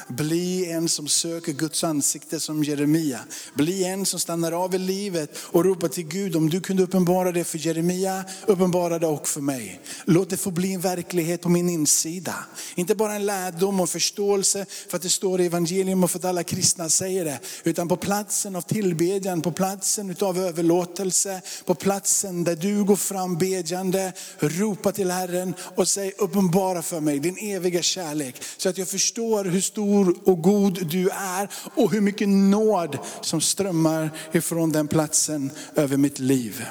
Bli 0.09 0.71
en 0.71 0.89
som 0.89 1.09
söker 1.09 1.53
Guds 1.53 1.85
ansikte 1.85 2.41
som 2.41 2.65
Jeremia. 2.65 3.21
Bli 3.55 3.85
en 3.85 4.07
som 4.07 4.21
stannar 4.21 4.53
av 4.53 4.75
i 4.75 4.79
livet 4.79 5.39
och 5.39 5.65
ropar 5.65 5.89
till 5.89 6.07
Gud, 6.07 6.37
om 6.37 6.51
du 6.51 6.61
kunde 6.61 6.83
uppenbara 6.83 7.33
det 7.33 7.45
för 7.45 7.59
Jeremia, 7.67 8.25
uppenbara 8.47 8.99
det 8.99 9.07
också 9.07 9.33
för 9.33 9.41
mig. 9.41 9.81
Låt 10.05 10.31
det 10.31 10.37
få 10.37 10.51
bli 10.51 10.75
en 10.75 10.81
verklighet 10.81 11.43
på 11.43 11.49
min 11.49 11.69
insida. 11.69 12.35
Inte 12.75 12.95
bara 12.95 13.15
en 13.15 13.27
lärdom 13.27 13.81
och 13.81 13.91
förståelse 13.91 14.67
för 14.89 14.97
att 14.97 15.03
det 15.03 15.09
står 15.09 15.41
i 15.41 15.47
evangelium 15.47 16.05
och 16.05 16.11
för 16.11 16.19
att 16.19 16.25
alla 16.25 16.43
kristna 16.43 16.89
säger 16.89 17.25
det. 17.25 17.41
Utan 17.65 17.89
på 17.89 17.97
platsen 17.97 18.57
av 18.57 18.63
tillbedjan, 18.63 19.43
på 19.43 19.53
platsen 19.53 20.17
av 20.21 20.39
överlåtelse, 20.39 21.41
på 21.65 21.75
platsen 21.75 22.45
där 22.45 22.57
du 22.57 22.85
går 22.85 22.97
fram 22.97 23.39
bedjande, 23.39 24.13
ropa 24.39 24.93
till 24.93 25.11
Herren 25.11 25.55
och 25.59 25.89
säg 25.89 26.13
uppenbara 26.19 26.83
för 26.83 27.01
mig 27.01 27.26
din 27.27 27.39
eviga 27.39 27.83
kärlek. 27.83 28.43
Så 28.57 28.69
att 28.69 28.79
jag 28.79 28.89
förstår 28.89 29.45
hur 29.45 29.61
stor 29.61 30.17
och 30.25 30.43
god 30.43 30.87
du 30.87 31.09
är 31.11 31.49
och 31.75 31.93
hur 31.93 32.01
mycket 32.01 32.29
nåd 32.29 32.99
som 33.21 33.41
strömmar 33.41 34.11
ifrån 34.33 34.73
den 34.73 34.89
platsen 34.89 35.51
över 35.75 35.97
mitt 35.97 36.19
liv. 36.19 36.65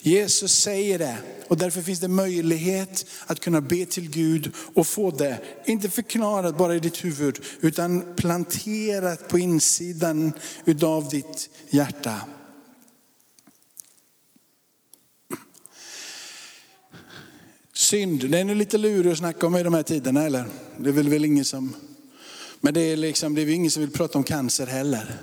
Jesus 0.00 0.52
säger 0.52 0.98
det 0.98 1.16
och 1.48 1.56
därför 1.56 1.82
finns 1.82 2.00
det 2.00 2.08
möjlighet 2.08 3.06
att 3.26 3.40
kunna 3.40 3.60
be 3.60 3.86
till 3.86 4.10
Gud 4.10 4.52
och 4.74 4.86
få 4.86 5.10
det, 5.10 5.38
inte 5.64 5.90
förklarat 5.90 6.58
bara 6.58 6.74
i 6.74 6.78
ditt 6.78 7.04
huvud, 7.04 7.38
utan 7.60 8.14
planterat 8.16 9.28
på 9.28 9.38
insidan 9.38 10.32
utav 10.64 11.08
ditt 11.08 11.50
hjärta. 11.70 12.20
Synd, 17.90 18.30
den 18.30 18.50
är 18.50 18.54
lite 18.54 18.78
lurig 18.78 19.12
att 19.12 19.18
snacka 19.18 19.46
om 19.46 19.56
i 19.56 19.62
de 19.62 19.74
här 19.74 19.82
tiderna 19.82 20.22
eller? 20.22 20.44
Det 20.76 20.88
är 20.88 20.92
väl, 20.92 21.08
väl 21.08 21.24
ingen 21.24 21.44
som, 21.44 21.74
men 22.60 22.74
det 22.74 22.80
är 22.80 22.96
liksom, 22.96 23.34
det 23.34 23.42
är 23.42 23.48
ingen 23.48 23.70
som 23.70 23.80
vill 23.80 23.90
prata 23.90 24.18
om 24.18 24.24
cancer 24.24 24.66
heller. 24.66 25.14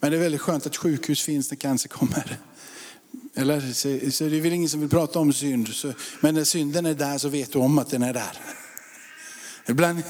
Men 0.00 0.10
det 0.10 0.16
är 0.16 0.20
väldigt 0.20 0.40
skönt 0.40 0.66
att 0.66 0.76
sjukhus 0.76 1.22
finns 1.22 1.50
när 1.50 1.56
cancer 1.56 1.88
kommer. 1.88 2.38
Eller, 3.34 3.60
så, 3.60 4.10
så 4.10 4.24
det 4.24 4.36
är 4.36 4.40
väl 4.40 4.52
ingen 4.52 4.68
som 4.68 4.80
vill 4.80 4.88
prata 4.88 5.18
om 5.18 5.32
synd. 5.32 5.68
Så, 5.68 5.92
men 6.20 6.34
när 6.34 6.44
synden 6.44 6.86
är 6.86 6.94
där 6.94 7.18
så 7.18 7.28
vet 7.28 7.52
du 7.52 7.58
om 7.58 7.78
att 7.78 7.90
den 7.90 8.02
är 8.02 8.12
där. 8.12 8.38
Ibland, 9.68 10.02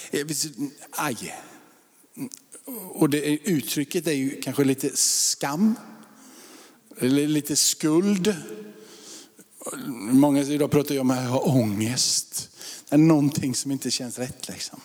aj. 0.90 1.34
Och 2.88 3.10
det, 3.10 3.48
uttrycket 3.48 4.06
är 4.06 4.12
ju 4.12 4.40
kanske 4.40 4.64
lite 4.64 4.90
skam, 4.94 5.74
eller 7.00 7.28
lite 7.28 7.56
skuld. 7.56 8.36
Många 10.10 10.42
idag 10.42 10.70
pratar 10.70 10.94
ju 10.94 11.00
om 11.00 11.10
att 11.10 11.28
ha 11.28 11.38
ångest. 11.38 12.48
Det 12.88 12.94
är 12.94 12.98
någonting 12.98 13.54
som 13.54 13.70
inte 13.70 13.90
känns 13.90 14.18
rätt. 14.18 14.48
Liksom. 14.48 14.80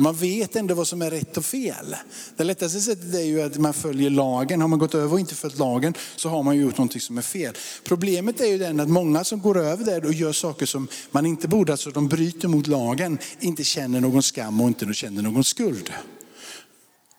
Man 0.00 0.16
vet 0.16 0.56
ändå 0.56 0.74
vad 0.74 0.88
som 0.88 1.02
är 1.02 1.10
rätt 1.10 1.36
och 1.36 1.44
fel. 1.44 1.96
Det 2.36 2.44
lättaste 2.44 2.80
sättet 2.80 3.14
är 3.14 3.24
ju 3.24 3.42
att 3.42 3.58
man 3.58 3.74
följer 3.74 4.10
lagen. 4.10 4.60
Har 4.60 4.68
man 4.68 4.78
gått 4.78 4.94
över 4.94 5.12
och 5.12 5.20
inte 5.20 5.34
följt 5.34 5.58
lagen 5.58 5.94
så 6.16 6.28
har 6.28 6.42
man 6.42 6.56
gjort 6.56 6.78
någonting 6.78 7.00
som 7.00 7.18
är 7.18 7.22
fel. 7.22 7.54
Problemet 7.84 8.40
är 8.40 8.46
ju 8.46 8.58
den 8.58 8.80
att 8.80 8.88
många 8.88 9.24
som 9.24 9.40
går 9.40 9.58
över 9.58 9.84
där 9.84 10.04
och 10.04 10.12
gör 10.12 10.32
saker 10.32 10.66
som 10.66 10.88
man 11.10 11.26
inte 11.26 11.48
borde, 11.48 11.72
alltså 11.72 11.90
de 11.90 12.08
bryter 12.08 12.48
mot 12.48 12.66
lagen, 12.66 13.18
inte 13.40 13.64
känner 13.64 14.00
någon 14.00 14.22
skam 14.22 14.60
och 14.60 14.68
inte 14.68 14.94
känner 14.94 15.22
någon 15.22 15.44
skuld. 15.44 15.92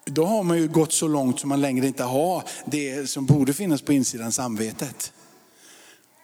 Då 0.05 0.25
har 0.25 0.43
man 0.43 0.57
ju 0.57 0.67
gått 0.67 0.93
så 0.93 1.07
långt 1.07 1.39
som 1.39 1.49
man 1.49 1.61
längre 1.61 1.87
inte 1.87 2.03
har 2.03 2.43
det 2.65 3.09
som 3.09 3.25
borde 3.25 3.53
finnas 3.53 3.81
på 3.81 3.93
insidan 3.93 4.31
samvetet. 4.31 5.11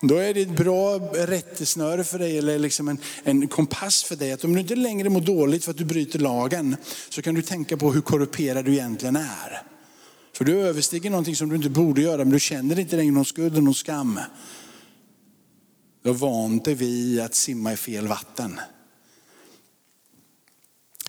Då 0.07 0.15
är 0.15 0.33
det 0.33 0.41
ett 0.41 0.57
bra 0.57 0.99
rättesnöre 1.13 2.03
för 2.03 2.19
dig, 2.19 2.37
eller 2.37 2.59
liksom 2.59 2.87
en, 2.87 2.97
en 3.23 3.47
kompass 3.47 4.03
för 4.03 4.15
dig. 4.15 4.31
Att 4.31 4.43
om 4.43 4.53
du 4.53 4.59
inte 4.59 4.75
längre 4.75 5.09
mår 5.09 5.21
dåligt 5.21 5.63
för 5.63 5.71
att 5.71 5.77
du 5.77 5.85
bryter 5.85 6.19
lagen, 6.19 6.75
så 7.09 7.21
kan 7.21 7.35
du 7.35 7.41
tänka 7.41 7.77
på 7.77 7.91
hur 7.91 8.01
korrumperad 8.01 8.65
du 8.65 8.71
egentligen 8.71 9.15
är. 9.15 9.61
För 10.33 10.45
du 10.45 10.61
överstiger 10.61 11.09
någonting 11.09 11.35
som 11.35 11.49
du 11.49 11.55
inte 11.55 11.69
borde 11.69 12.01
göra, 12.01 12.17
men 12.17 12.29
du 12.29 12.39
känner 12.39 12.79
inte 12.79 12.95
längre 12.95 13.11
någon 13.11 13.25
skuld 13.25 13.57
och 13.57 13.63
någon 13.63 13.75
skam. 13.75 14.19
Du 16.03 16.09
har 16.09 16.15
vant 16.15 16.65
dig 16.65 16.73
vid 16.73 17.19
att 17.19 17.35
simma 17.35 17.73
i 17.73 17.77
fel 17.77 18.07
vatten. 18.07 18.59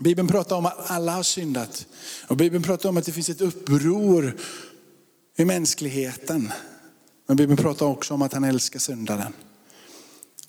Bibeln 0.00 0.28
pratar 0.28 0.56
om 0.56 0.66
att 0.66 0.90
alla 0.90 1.12
har 1.12 1.22
syndat. 1.22 1.86
Och 2.28 2.36
Bibeln 2.36 2.62
pratar 2.62 2.88
om 2.88 2.96
att 2.96 3.04
det 3.04 3.12
finns 3.12 3.28
ett 3.28 3.40
uppror 3.40 4.36
i 5.36 5.44
mänskligheten. 5.44 6.52
Men 7.26 7.36
Bibeln 7.36 7.56
pratar 7.56 7.86
också 7.86 8.14
om 8.14 8.22
att 8.22 8.32
han 8.32 8.44
älskar 8.44 8.80
syndaren. 8.80 9.32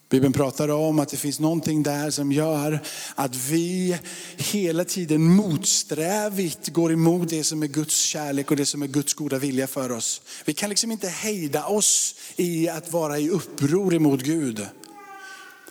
Bibeln 0.10 0.34
pratar 0.34 0.70
om 0.70 1.00
att 1.00 1.10
det 1.10 1.18
finns 1.18 1.40
någonting 1.40 1.84
där 1.84 2.10
som 2.10 2.32
gör 2.32 2.80
att 3.16 3.36
vi 3.36 3.98
hela 4.38 4.86
tiden 4.86 5.24
motsträvigt 5.24 6.70
går 6.70 6.92
emot 6.92 7.30
det 7.30 7.44
som 7.44 7.64
är 7.64 7.68
Guds 7.68 8.02
kärlek 8.02 8.52
och 8.52 8.58
det 8.58 8.66
som 8.66 8.82
är 8.82 8.88
Guds 8.88 9.14
goda 9.14 9.38
vilja 9.38 9.68
för 9.68 9.92
oss. 9.92 10.22
Vi 10.46 10.54
kan 10.54 10.70
liksom 10.70 10.92
inte 10.92 11.08
hejda 11.08 11.66
oss 11.66 12.16
i 12.36 12.70
att 12.70 12.92
vara 12.92 13.20
i 13.20 13.30
uppror 13.30 13.94
emot 13.94 14.22
Gud. 14.22 14.68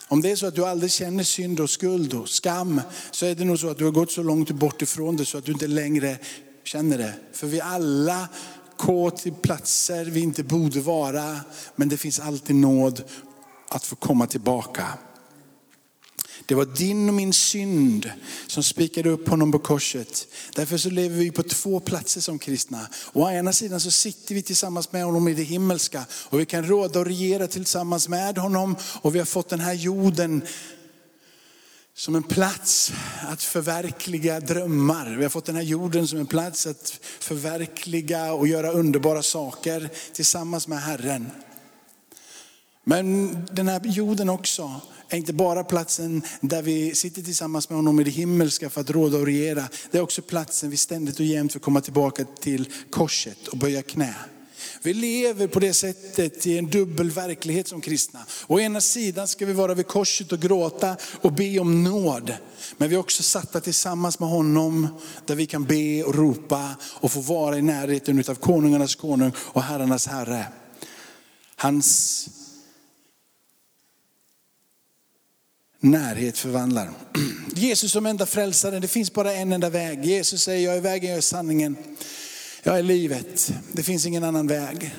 Om 0.09 0.23
det 0.23 0.31
är 0.31 0.37
så 0.37 0.47
att 0.47 0.55
du 0.55 0.67
aldrig 0.67 0.91
känner 0.91 1.25
synd 1.25 1.61
och 1.61 1.71
skuld 1.71 2.15
och 2.15 2.29
skam 2.29 2.81
så 3.11 3.27
är 3.27 3.35
det 3.35 3.45
nog 3.45 3.59
så 3.59 3.69
att 3.69 3.79
du 3.79 3.85
har 3.85 3.93
gått 3.93 4.13
så 4.13 4.23
långt 4.23 4.51
bort 4.51 4.83
ifrån 4.83 5.17
det 5.17 5.25
så 5.25 5.39
att 5.39 5.45
du 5.45 5.53
inte 5.53 5.67
längre 5.67 6.19
känner 6.65 6.99
det. 6.99 7.15
För 7.33 7.47
vi 7.47 7.61
alla 7.61 8.29
gå 8.79 9.11
till 9.11 9.33
platser 9.33 10.05
vi 10.05 10.21
inte 10.21 10.43
borde 10.43 10.81
vara. 10.81 11.41
Men 11.77 11.89
det 11.89 11.97
finns 11.97 12.21
alltid 12.21 12.57
nåd 12.57 13.03
att 13.69 13.85
få 13.85 13.97
komma 13.97 14.27
tillbaka. 14.27 14.87
Det 16.47 16.55
var 16.55 16.65
din 16.65 17.09
och 17.09 17.15
min 17.15 17.33
synd 17.33 18.11
som 18.47 18.63
spikade 18.63 19.11
upp 19.11 19.29
honom 19.29 19.53
på 19.53 19.59
korset. 19.59 20.27
Därför 20.55 20.77
så 20.77 20.91
lever 20.91 21.17
vi 21.17 21.31
på 21.31 21.43
två 21.43 21.81
platser 21.81 22.21
som 22.21 22.39
kristna. 22.39 22.87
Å 23.13 23.31
ena 23.31 23.53
sidan 23.53 23.81
så 23.81 23.91
sitter 23.91 24.35
vi 24.35 24.43
tillsammans 24.43 24.93
med 24.93 25.05
honom 25.05 25.29
i 25.29 25.35
det 25.35 25.43
himmelska 25.43 26.05
och 26.11 26.41
vi 26.41 26.47
kan 26.47 26.67
råda 26.67 27.01
och 27.01 27.07
regera 27.07 27.47
tillsammans 27.47 28.09
med 28.09 28.39
honom. 28.39 28.77
Och 29.03 29.15
vi 29.15 29.19
har 29.19 29.27
fått 29.27 29.49
den 29.49 29.61
här 29.61 29.73
jorden 29.73 30.43
som 31.97 32.15
en 32.15 32.23
plats 32.23 32.93
att 33.23 33.43
förverkliga 33.43 34.41
drömmar. 34.41 35.17
Vi 35.17 35.23
har 35.23 35.31
fått 35.31 35.45
den 35.45 35.57
här 35.57 35.63
jorden 35.63 36.09
som 36.09 36.19
en 36.19 36.27
plats 36.27 36.67
att 36.67 37.01
förverkliga 37.21 38.33
och 38.33 38.49
göra 38.49 38.71
underbara 38.71 39.23
saker 39.23 39.91
tillsammans 40.13 40.69
med 40.69 40.79
Herren. 40.79 41.31
Men 42.85 43.39
den 43.53 43.69
här 43.69 43.81
jorden 43.85 44.29
också 44.29 44.81
är 45.09 45.17
inte 45.17 45.33
bara 45.33 45.65
platsen 45.65 46.23
där 46.41 46.63
vi 46.63 46.95
sitter 46.95 47.23
tillsammans 47.23 47.69
med 47.69 47.77
honom 47.77 48.01
i 48.01 48.05
det 48.05 48.11
himmelska 48.11 48.71
för 48.71 48.81
att 48.81 48.91
råda 48.91 49.19
och 49.19 49.27
regera. 49.27 49.65
Det 49.91 49.99
är 49.99 50.03
också 50.03 50.23
platsen 50.23 50.71
vi 50.71 50.77
ständigt 50.77 51.21
och 51.21 51.27
jämt 51.27 51.53
får 51.53 51.61
komma 51.61 51.81
tillbaka 51.81 52.25
till 52.25 52.69
korset 52.91 53.49
och 53.49 53.59
böja 53.59 53.83
knä. 53.83 54.15
Vi 54.83 54.95
lever 54.95 55.47
på 55.47 55.61
det 55.61 55.75
sättet 55.75 56.47
i 56.47 56.59
en 56.59 56.71
dubbel 56.71 57.11
verklighet 57.11 57.69
som 57.69 57.81
kristna. 57.81 58.21
Å 58.47 58.61
ena 58.61 58.81
sidan 58.81 59.29
ska 59.29 59.47
vi 59.47 59.53
vara 59.53 59.75
vid 59.75 59.87
korset 59.87 60.33
och 60.33 60.41
gråta 60.41 60.97
och 61.21 61.33
be 61.33 61.59
om 61.59 61.85
nåd. 61.85 62.35
Men 62.77 62.89
vi 62.89 62.95
är 62.95 62.99
också 62.99 63.23
satta 63.23 63.61
tillsammans 63.61 64.19
med 64.19 64.29
honom 64.29 64.89
där 65.27 65.35
vi 65.35 65.47
kan 65.47 65.65
be 65.65 66.03
och 66.03 66.15
ropa 66.15 66.75
och 66.83 67.13
få 67.13 67.21
vara 67.21 67.59
i 67.59 67.63
närheten 67.63 68.25
av 68.29 68.35
konungarnas 68.35 68.95
konung 68.95 69.33
och 69.39 69.63
herrarnas 69.63 70.07
herre. 70.07 70.47
Hans 71.57 72.29
närhet 75.81 76.39
förvandlar. 76.39 76.91
Jesus 77.55 77.93
som 77.93 78.07
enda 78.07 78.27
frälsare, 78.27 78.81
det 78.81 78.89
finns 78.89 79.13
bara 79.13 79.35
en 79.35 79.53
enda 79.53 79.71
väg. 79.71 80.05
Jesus 80.05 80.43
säger, 80.43 80.69
jag 80.69 80.77
är 80.77 80.81
vägen, 80.81 81.11
jag 81.11 81.19
är 81.19 81.23
sanningen. 81.23 81.77
Jag 82.67 82.79
är 82.79 82.83
livet. 82.83 83.53
Det 83.73 83.83
finns 83.83 84.07
ingen 84.07 84.25
annan 84.25 84.47
väg. 84.47 84.95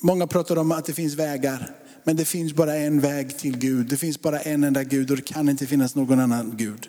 Många 0.00 0.26
pratar 0.26 0.58
om 0.58 0.72
att 0.72 0.84
det 0.84 0.92
finns 0.92 1.14
vägar. 1.14 1.70
Men 2.04 2.16
det 2.16 2.24
finns 2.24 2.54
bara 2.54 2.76
en 2.76 3.00
väg 3.00 3.38
till 3.38 3.58
Gud. 3.58 3.86
Det 3.86 3.96
finns 3.96 4.20
bara 4.20 4.40
en 4.40 4.64
enda 4.64 4.84
Gud 4.84 5.10
och 5.10 5.16
det 5.16 5.22
kan 5.22 5.48
inte 5.48 5.66
finnas 5.66 5.94
någon 5.94 6.20
annan 6.20 6.54
Gud. 6.56 6.88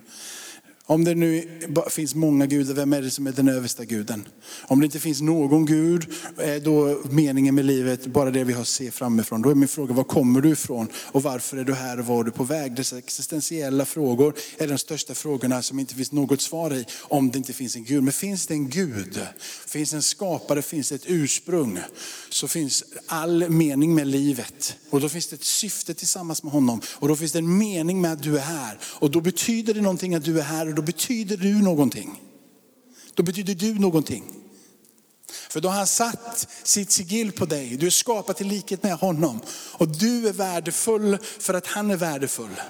Om 0.85 1.03
det 1.03 1.15
nu 1.15 1.59
finns 1.89 2.15
många 2.15 2.45
gudar, 2.45 2.73
vem 2.73 2.93
är 2.93 3.01
det 3.01 3.11
som 3.11 3.27
är 3.27 3.31
den 3.31 3.49
översta 3.49 3.85
guden? 3.85 4.27
Om 4.67 4.79
det 4.79 4.85
inte 4.85 4.99
finns 4.99 5.21
någon 5.21 5.65
gud, 5.65 6.05
är 6.37 6.59
då 6.59 7.01
meningen 7.09 7.55
med 7.55 7.65
livet 7.65 8.05
bara 8.05 8.31
det 8.31 8.43
vi 8.43 8.53
har 8.53 8.61
att 8.61 8.67
se 8.67 8.91
framifrån? 8.91 9.41
Då 9.41 9.49
är 9.49 9.55
min 9.55 9.67
fråga, 9.67 9.93
var 9.93 10.03
kommer 10.03 10.41
du 10.41 10.49
ifrån? 10.49 10.87
Och 10.95 11.23
varför 11.23 11.57
är 11.57 11.63
du 11.63 11.73
här 11.73 11.99
och 11.99 12.05
var 12.05 12.19
är 12.19 12.23
du 12.23 12.31
på 12.31 12.43
väg? 12.43 12.75
Dessa 12.75 12.97
existentiella 12.97 13.85
frågor 13.85 14.33
är 14.57 14.67
de 14.67 14.77
största 14.77 15.13
frågorna 15.13 15.61
som 15.61 15.79
inte 15.79 15.95
finns 15.95 16.11
något 16.11 16.41
svar 16.41 16.73
i, 16.73 16.85
om 17.01 17.31
det 17.31 17.37
inte 17.37 17.53
finns 17.53 17.75
en 17.75 17.83
gud. 17.83 18.03
Men 18.03 18.13
finns 18.13 18.47
det 18.47 18.53
en 18.53 18.69
gud, 18.69 19.19
finns 19.67 19.89
det 19.89 19.95
en 19.95 20.03
skapare, 20.03 20.61
finns 20.61 20.89
det 20.89 20.95
ett 20.95 21.05
ursprung, 21.07 21.79
så 22.29 22.47
finns 22.47 22.83
all 23.05 23.49
mening 23.49 23.95
med 23.95 24.07
livet. 24.07 24.77
Och 24.89 25.01
då 25.01 25.09
finns 25.09 25.27
det 25.27 25.35
ett 25.35 25.43
syfte 25.43 25.93
tillsammans 25.93 26.43
med 26.43 26.53
honom. 26.53 26.81
Och 26.87 27.07
då 27.07 27.15
finns 27.15 27.31
det 27.31 27.39
en 27.39 27.57
mening 27.57 28.01
med 28.01 28.11
att 28.13 28.23
du 28.23 28.37
är 28.37 28.41
här. 28.41 28.79
Och 28.83 29.11
då 29.11 29.21
betyder 29.21 29.73
det 29.73 29.81
någonting 29.81 30.15
att 30.15 30.25
du 30.25 30.39
är 30.39 30.43
här 30.43 30.72
då 30.73 30.81
betyder 30.81 31.37
du 31.37 31.61
någonting. 31.61 32.21
Då 33.13 33.23
betyder 33.23 33.55
du 33.55 33.79
någonting. 33.79 34.23
För 35.49 35.61
då 35.61 35.69
har 35.69 35.75
han 35.75 35.87
satt 35.87 36.47
sitt 36.63 36.91
sigill 36.91 37.31
på 37.31 37.45
dig. 37.45 37.77
Du 37.77 37.85
är 37.85 37.89
skapad 37.89 38.41
i 38.41 38.43
likhet 38.43 38.83
med 38.83 38.93
honom. 38.93 39.39
Och 39.71 39.87
du 39.87 40.27
är 40.27 40.33
värdefull 40.33 41.17
för 41.39 41.53
att 41.53 41.67
han 41.67 41.91
är 41.91 41.97
värdefull. 41.97 42.61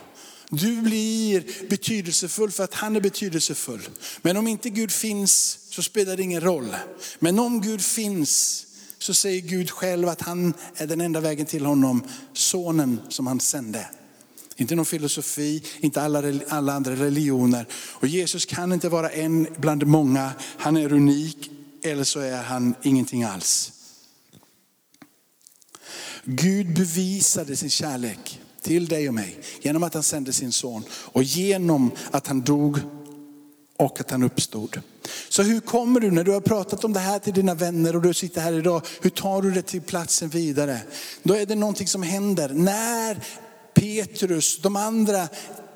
Du 0.50 0.82
blir 0.82 1.70
betydelsefull 1.70 2.52
för 2.52 2.64
att 2.64 2.74
han 2.74 2.96
är 2.96 3.02
betydelsefull. 3.02 3.90
Men 4.22 4.38
om 4.38 4.48
inte 4.48 4.70
Gud 4.70 4.92
finns 4.92 5.60
så 5.70 5.84
spelar 5.84 6.18
det 6.18 6.24
ingen 6.24 6.42
roll. 6.42 6.76
Men 7.20 7.40
om 7.40 7.62
Gud 7.62 7.82
finns 7.82 8.66
så 9.00 9.14
säger 9.14 9.42
Gud 9.42 9.72
själv 9.72 10.10
att 10.10 10.22
han 10.22 10.54
är 10.76 10.88
den 10.88 11.02
enda 11.02 11.20
vägen 11.20 11.46
till 11.46 11.66
honom, 11.66 12.04
sonen 12.34 13.02
som 13.10 13.28
han 13.28 13.40
sände. 13.40 13.88
Inte 14.56 14.76
någon 14.76 14.86
filosofi, 14.86 15.64
inte 15.80 16.02
alla, 16.02 16.24
alla 16.50 16.74
andra 16.74 16.96
religioner. 16.96 17.66
Och 17.74 18.08
Jesus 18.08 18.46
kan 18.46 18.74
inte 18.74 18.90
vara 18.90 19.10
en 19.10 19.48
bland 19.58 19.88
många. 19.88 20.32
Han 20.58 20.78
är 20.78 20.94
unik 20.94 21.52
eller 21.84 22.04
så 22.04 22.20
är 22.20 22.44
han 22.44 22.76
ingenting 22.82 23.24
alls. 23.24 23.72
Gud 26.26 26.74
bevisade 26.74 27.56
sin 27.56 27.70
kärlek 27.70 28.40
till 28.62 28.88
dig 28.88 29.08
och 29.08 29.14
mig 29.14 29.40
genom 29.62 29.84
att 29.84 29.94
han 29.94 30.04
sände 30.04 30.34
sin 30.34 30.52
son 30.52 30.84
och 30.92 31.24
genom 31.24 31.92
att 32.12 32.28
han 32.28 32.42
dog 32.42 32.80
och 33.78 34.00
att 34.00 34.12
han 34.12 34.24
uppstod. 34.24 34.82
Så 35.30 35.44
hur 35.44 35.60
kommer 35.60 36.00
du 36.00 36.12
när 36.12 36.24
du 36.24 36.32
har 36.32 36.42
pratat 36.42 36.84
om 36.84 36.94
det 36.94 37.00
här 37.00 37.20
till 37.20 37.34
dina 37.34 37.54
vänner 37.54 37.96
och 37.96 38.02
du 38.02 38.14
sitter 38.14 38.42
här 38.42 38.54
idag, 38.54 38.82
hur 39.02 39.10
tar 39.10 39.42
du 39.42 39.52
det 39.52 39.62
till 39.62 39.82
platsen 39.82 40.30
vidare? 40.30 40.80
Då 41.24 41.34
är 41.34 41.46
det 41.46 41.56
någonting 41.56 41.88
som 41.88 42.04
händer. 42.04 42.50
När 42.50 43.24
Petrus, 43.74 44.62
de 44.62 44.76
andra 44.76 45.28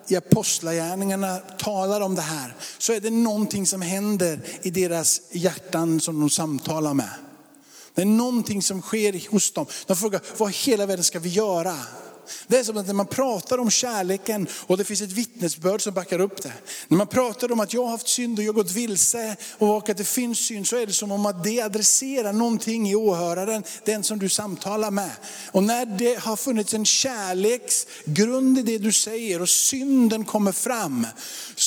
i 0.07 0.15
apostlagärningarna 0.15 1.37
talar 1.37 2.01
om 2.01 2.15
det 2.15 2.21
här, 2.21 2.55
så 2.77 2.93
är 2.93 2.99
det 2.99 3.09
någonting 3.09 3.65
som 3.65 3.81
händer 3.81 4.39
i 4.61 4.69
deras 4.69 5.21
hjärtan 5.31 5.99
som 5.99 6.19
de 6.19 6.29
samtalar 6.29 6.93
med. 6.93 7.09
Det 7.93 8.01
är 8.01 8.05
någonting 8.05 8.61
som 8.61 8.81
sker 8.81 9.31
hos 9.31 9.51
dem. 9.51 9.65
De 9.85 9.97
frågar, 9.97 10.21
vad 10.37 10.51
hela 10.51 10.85
världen 10.85 11.03
ska 11.03 11.19
vi 11.19 11.29
göra? 11.29 11.75
Det 12.47 12.57
är 12.57 12.63
som 12.63 12.77
att 12.77 12.87
när 12.87 12.93
man 12.93 13.07
pratar 13.07 13.57
om 13.57 13.69
kärleken 13.69 14.47
och 14.67 14.77
det 14.77 14.83
finns 14.83 15.01
ett 15.01 15.11
vittnesbörd 15.11 15.81
som 15.81 15.93
backar 15.93 16.21
upp 16.21 16.43
det. 16.43 16.53
När 16.87 16.97
man 16.97 17.07
pratar 17.07 17.51
om 17.51 17.59
att 17.59 17.73
jag 17.73 17.83
har 17.83 17.89
haft 17.89 18.07
synd 18.07 18.39
och 18.39 18.45
jag 18.45 18.53
har 18.53 18.63
gått 18.63 18.71
vilse 18.71 19.35
och 19.57 19.89
att 19.89 19.97
det 19.97 20.03
finns 20.03 20.39
synd 20.39 20.67
så 20.67 20.77
är 20.77 20.85
det 20.85 20.93
som 20.93 21.11
om 21.11 21.25
att 21.25 21.43
det 21.43 21.61
adresserar 21.61 22.33
någonting 22.33 22.89
i 22.89 22.95
åhöraren, 22.95 23.63
den 23.85 24.03
som 24.03 24.19
du 24.19 24.29
samtalar 24.29 24.91
med. 24.91 25.11
Och 25.51 25.63
när 25.63 25.85
det 25.85 26.19
har 26.19 26.35
funnits 26.35 26.73
en 26.73 26.85
kärleksgrund 26.85 28.59
i 28.59 28.61
det 28.61 28.77
du 28.77 28.91
säger 28.91 29.41
och 29.41 29.49
synden 29.49 30.25
kommer 30.25 30.51
fram 30.51 31.07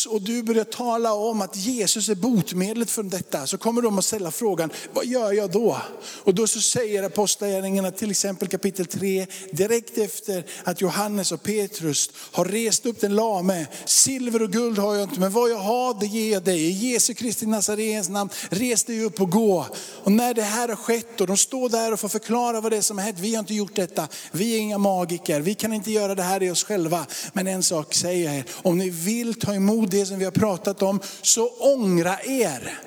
och 0.08 0.22
du 0.22 0.42
börjar 0.42 0.64
tala 0.64 1.12
om 1.12 1.42
att 1.42 1.56
Jesus 1.56 2.08
är 2.08 2.14
botemedlet 2.14 2.90
för 2.90 3.02
detta 3.02 3.46
så 3.46 3.58
kommer 3.58 3.82
de 3.82 3.98
att 3.98 4.04
ställa 4.04 4.30
frågan, 4.30 4.70
vad 4.92 5.06
gör 5.06 5.32
jag 5.32 5.50
då? 5.50 5.80
Och 6.24 6.34
då 6.34 6.46
så 6.46 6.60
säger 6.60 7.02
apostlagärningarna 7.02 7.90
till 7.90 8.10
exempel 8.10 8.48
kapitel 8.48 8.86
3 8.86 9.26
direkt 9.52 9.98
efter 9.98 10.44
att 10.64 10.80
Johannes 10.80 11.32
och 11.32 11.42
Petrus 11.42 12.10
har 12.32 12.44
rest 12.44 12.86
upp 12.86 13.00
den 13.00 13.14
lame. 13.14 13.66
Silver 13.84 14.42
och 14.42 14.52
guld 14.52 14.78
har 14.78 14.94
jag 14.94 15.02
inte, 15.02 15.20
men 15.20 15.32
vad 15.32 15.50
jag 15.50 15.58
har 15.58 16.00
det 16.00 16.06
ger 16.06 16.32
jag 16.32 16.42
dig. 16.42 16.60
I 16.60 16.92
Jesu 16.92 17.14
Kristi 17.14 17.46
Nazarens 17.46 18.08
namn, 18.08 18.30
res 18.48 18.84
dig 18.84 19.04
upp 19.04 19.20
och 19.20 19.30
gå. 19.30 19.66
Och 20.04 20.12
när 20.12 20.34
det 20.34 20.42
här 20.42 20.68
har 20.68 20.76
skett 20.76 21.20
och 21.20 21.26
de 21.26 21.36
står 21.36 21.68
där 21.68 21.92
och 21.92 22.00
får 22.00 22.08
förklara 22.08 22.60
vad 22.60 22.72
det 22.72 22.76
är 22.76 22.82
som 22.82 22.98
har 22.98 23.04
hänt. 23.04 23.18
Vi 23.20 23.34
har 23.34 23.40
inte 23.40 23.54
gjort 23.54 23.74
detta, 23.74 24.08
vi 24.32 24.54
är 24.54 24.58
inga 24.58 24.78
magiker, 24.78 25.40
vi 25.40 25.54
kan 25.54 25.72
inte 25.72 25.92
göra 25.92 26.14
det 26.14 26.22
här 26.22 26.42
i 26.42 26.50
oss 26.50 26.64
själva. 26.64 27.06
Men 27.32 27.46
en 27.46 27.62
sak 27.62 27.94
säger 27.94 28.24
jag 28.24 28.38
er, 28.38 28.44
om 28.62 28.78
ni 28.78 28.90
vill 28.90 29.34
ta 29.34 29.54
emot 29.54 29.90
det 29.90 30.06
som 30.06 30.18
vi 30.18 30.24
har 30.24 30.32
pratat 30.32 30.82
om, 30.82 31.00
så 31.22 31.48
ångra 31.48 32.20
er 32.20 32.80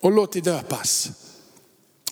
och 0.00 0.12
låt 0.12 0.36
er 0.36 0.40
döpas. 0.40 1.10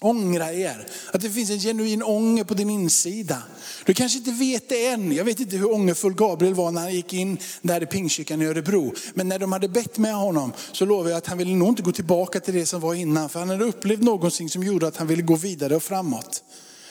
Ångra 0.07 0.53
er. 0.53 0.87
Att 1.13 1.21
det 1.21 1.31
finns 1.31 1.51
en 1.51 1.59
genuin 1.59 2.03
ånger 2.03 2.45
på 2.45 2.55
din 2.55 2.71
insida. 2.71 3.43
Du 3.85 3.95
kanske 3.95 4.19
inte 4.19 4.31
vet 4.31 4.69
det 4.69 4.87
än. 4.87 5.13
Jag 5.13 5.25
vet 5.25 5.41
inte 5.41 5.57
hur 5.57 5.73
ångerfull 5.73 6.15
Gabriel 6.15 6.55
var 6.55 6.71
när 6.71 6.81
han 6.81 6.95
gick 6.95 7.13
in 7.13 7.39
där 7.63 7.83
i 7.83 7.87
Pingstkyrkan 7.87 8.43
i 8.43 8.47
Örebro. 8.47 8.95
Men 9.15 9.29
när 9.29 9.38
de 9.38 9.53
hade 9.53 9.69
bett 9.69 9.99
med 9.99 10.14
honom 10.14 10.53
så 10.73 10.85
lovade 10.85 11.11
jag 11.11 11.19
att 11.19 11.27
han 11.27 11.38
ville 11.38 11.55
nog 11.55 11.69
inte 11.69 11.83
gå 11.83 11.92
tillbaka 11.92 12.40
till 12.40 12.55
det 12.55 12.66
som 12.66 12.81
var 12.81 12.95
innan. 12.95 13.29
För 13.29 13.38
han 13.38 13.49
hade 13.49 13.64
upplevt 13.64 14.03
någonting 14.03 14.49
som 14.49 14.62
gjorde 14.62 14.87
att 14.87 14.97
han 14.97 15.07
ville 15.07 15.23
gå 15.23 15.37
vidare 15.37 15.77
och 15.77 15.83
framåt. 15.83 16.42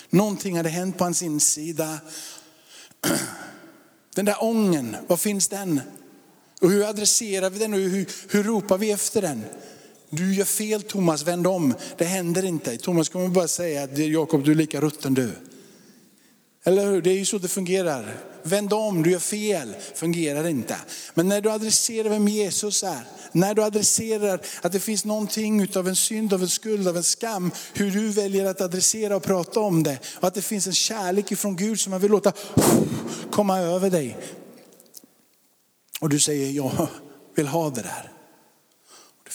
Någonting 0.10 0.58
hade 0.58 0.69
hänt 0.69 0.97
på 0.97 1.04
hans 1.04 1.23
insida. 1.23 1.99
Den 4.15 4.25
där 4.25 4.43
ången, 4.43 4.95
var 5.08 5.17
finns 5.17 5.47
den? 5.47 5.82
Och 6.62 6.69
hur 6.69 6.89
adresserar 6.89 7.49
vi 7.49 7.60
den 7.60 7.73
och 7.73 7.80
hur, 7.80 8.10
hur 8.30 8.43
ropar 8.43 8.78
vi 8.78 8.91
efter 8.91 9.21
den? 9.21 9.43
Du 10.15 10.36
gör 10.36 10.45
fel 10.45 10.82
Thomas, 10.82 11.23
vänd 11.23 11.47
om. 11.47 11.73
Det 11.97 12.06
händer 12.06 12.45
inte. 12.45 12.78
Thomas 12.78 13.10
kommer 13.10 13.28
bara 13.28 13.47
säga 13.47 13.84
att 13.84 13.97
Jakob 13.97 14.43
du 14.43 14.51
är 14.51 14.56
lika 14.56 14.82
rutten 14.82 15.13
du. 15.13 15.30
Eller 16.63 16.86
hur? 16.86 17.01
Det 17.01 17.10
är 17.10 17.17
ju 17.17 17.25
så 17.25 17.38
det 17.38 17.47
fungerar. 17.47 18.17
Vänd 18.43 18.73
om, 18.73 19.04
du 19.04 19.12
gör 19.12 19.19
fel. 19.19 19.75
Fungerar 19.95 20.47
inte. 20.47 20.78
Men 21.13 21.28
när 21.28 21.41
du 21.41 21.51
adresserar 21.51 22.10
vem 22.10 22.28
Jesus 22.28 22.84
är, 22.84 23.04
när 23.32 23.54
du 23.54 23.63
adresserar 23.63 24.41
att 24.62 24.71
det 24.71 24.80
finns 24.80 25.06
någonting 25.06 25.67
av 25.75 25.88
en 25.88 25.95
synd, 25.95 26.34
av 26.34 26.41
en 26.41 26.49
skuld, 26.49 26.88
av 26.88 26.97
en 26.97 27.04
skam, 27.04 27.51
hur 27.73 27.91
du 27.91 28.10
väljer 28.10 28.45
att 28.45 28.62
adressera 28.62 29.15
och 29.15 29.23
prata 29.23 29.60
om 29.60 29.84
det. 29.84 29.99
Och 30.15 30.28
att 30.28 30.34
det 30.34 30.41
finns 30.41 30.67
en 30.67 30.73
kärlek 30.73 31.32
ifrån 31.32 31.56
Gud 31.56 31.80
som 31.80 31.91
man 31.91 32.01
vill 32.01 32.12
låta 32.12 32.32
komma 33.32 33.60
över 33.60 33.89
dig. 33.89 34.17
Och 36.01 36.10
du 36.10 36.19
säger, 36.19 36.51
jag 36.51 36.88
vill 37.36 37.47
ha 37.47 37.69
det 37.69 37.82
där. 37.82 38.14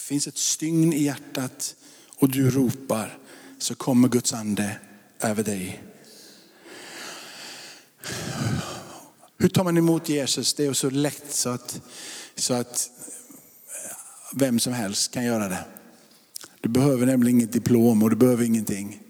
Det 0.01 0.05
finns 0.05 0.27
ett 0.27 0.37
stygn 0.37 0.93
i 0.93 1.03
hjärtat 1.03 1.75
och 2.17 2.29
du 2.29 2.49
ropar 2.49 3.17
så 3.57 3.75
kommer 3.75 4.07
Guds 4.07 4.33
ande 4.33 4.79
över 5.19 5.43
dig. 5.43 5.83
Hur 9.37 9.49
tar 9.49 9.63
man 9.63 9.77
emot 9.77 10.09
Jesus? 10.09 10.53
Det 10.53 10.65
är 10.65 10.73
så 10.73 10.89
lätt 10.89 11.33
så 11.33 11.49
att, 11.49 11.81
så 12.35 12.53
att 12.53 12.89
eh, 13.67 13.95
vem 14.33 14.59
som 14.59 14.73
helst 14.73 15.11
kan 15.11 15.23
göra 15.23 15.49
det. 15.49 15.65
Du 16.61 16.69
behöver 16.69 17.05
nämligen 17.05 17.37
inget 17.37 17.53
diplom 17.53 18.03
och 18.03 18.09
du 18.09 18.15
behöver 18.15 18.45
ingenting. 18.45 19.01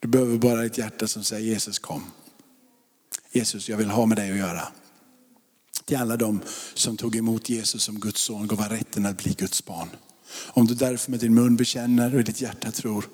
Du 0.00 0.08
behöver 0.08 0.38
bara 0.38 0.64
ett 0.64 0.78
hjärta 0.78 1.08
som 1.08 1.24
säger 1.24 1.48
Jesus 1.48 1.78
kom. 1.78 2.04
Jesus 3.32 3.68
jag 3.68 3.76
vill 3.76 3.90
ha 3.90 4.06
med 4.06 4.18
dig 4.18 4.30
att 4.30 4.36
göra. 4.36 4.68
Till 5.84 5.96
alla 5.96 6.16
de 6.16 6.40
som 6.74 6.96
tog 6.96 7.16
emot 7.16 7.48
Jesus 7.48 7.82
som 7.82 8.00
Guds 8.00 8.20
son 8.20 8.46
gav 8.46 8.60
han 8.60 8.70
rätten 8.70 9.06
att 9.06 9.22
bli 9.22 9.34
Guds 9.34 9.64
barn. 9.64 9.88
Om 10.46 10.66
du 10.66 10.74
därför 10.74 11.10
med 11.10 11.20
din 11.20 11.34
mun 11.34 11.56
bekänner 11.56 12.14
och 12.14 12.20
i 12.20 12.22
ditt 12.22 12.40
hjärta 12.40 12.70
tror. 12.70 13.08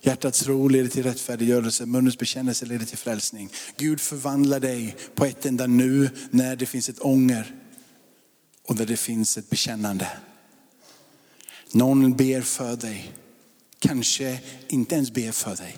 Hjärtats 0.00 0.40
tro 0.40 0.68
leder 0.68 0.88
till 0.88 1.02
rättfärdiggörelse, 1.02 1.86
munnens 1.86 2.18
bekännelse 2.18 2.66
leder 2.66 2.86
till 2.86 2.98
frälsning. 2.98 3.50
Gud 3.76 4.00
förvandlar 4.00 4.60
dig 4.60 4.96
på 5.14 5.24
ett 5.24 5.46
enda 5.46 5.66
nu 5.66 6.10
när 6.30 6.56
det 6.56 6.66
finns 6.66 6.88
ett 6.88 7.00
ånger 7.00 7.54
och 8.62 8.76
när 8.76 8.86
det 8.86 8.96
finns 8.96 9.38
ett 9.38 9.50
bekännande. 9.50 10.08
Någon 11.72 12.16
ber 12.16 12.40
för 12.40 12.76
dig, 12.76 13.12
kanske 13.78 14.38
inte 14.68 14.94
ens 14.94 15.12
ber 15.12 15.32
för 15.32 15.56
dig. 15.56 15.76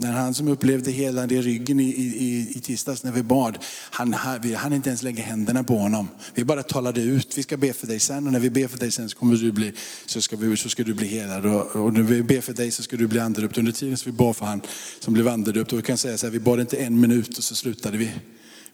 När 0.00 0.12
han 0.12 0.34
som 0.34 0.48
upplevde 0.48 0.90
hela 0.90 1.24
i 1.24 1.42
ryggen 1.42 1.80
i, 1.80 1.84
i, 1.84 2.52
i 2.56 2.60
tisdags 2.60 3.04
när 3.04 3.12
vi 3.12 3.22
bad, 3.22 3.58
han, 3.90 4.14
vi 4.42 4.54
hann 4.54 4.72
inte 4.72 4.88
ens 4.88 5.02
lägga 5.02 5.22
händerna 5.22 5.64
på 5.64 5.78
honom. 5.78 6.08
Vi 6.34 6.44
bara 6.44 6.62
talade 6.62 7.00
ut, 7.00 7.38
vi 7.38 7.42
ska 7.42 7.56
be 7.56 7.72
för 7.72 7.86
dig 7.86 8.00
sen 8.00 8.26
och 8.26 8.32
när 8.32 8.40
vi 8.40 8.50
ber 8.50 8.68
för 8.68 8.78
dig 8.78 8.90
sen 8.90 9.08
så, 9.08 9.18
kommer 9.18 9.36
du 9.36 9.52
bli, 9.52 9.72
så, 10.06 10.20
ska, 10.20 10.36
vi, 10.36 10.56
så 10.56 10.68
ska 10.68 10.84
du 10.84 10.94
bli 10.94 11.06
helad. 11.06 11.46
Och, 11.46 11.76
och 11.76 11.92
när 11.92 12.02
vi 12.02 12.22
ber 12.22 12.40
för 12.40 12.52
dig 12.52 12.70
så 12.70 12.82
ska 12.82 12.96
du 12.96 13.06
bli 13.06 13.20
andedöpt. 13.20 13.58
Under 13.58 13.72
tiden 13.72 13.96
som 13.96 14.12
vi 14.12 14.18
bad 14.18 14.36
för 14.36 14.46
han 14.46 14.60
som 15.00 15.14
blev 15.14 15.28
andedöpt, 15.28 15.72
och 15.72 15.78
vi 15.78 15.82
kan 15.82 15.98
säga 15.98 16.18
så 16.18 16.26
här, 16.26 16.32
vi 16.32 16.40
bad 16.40 16.60
inte 16.60 16.76
en 16.76 17.00
minut 17.00 17.38
och 17.38 17.44
så 17.44 17.54
slutade 17.54 17.98
vi. 17.98 18.10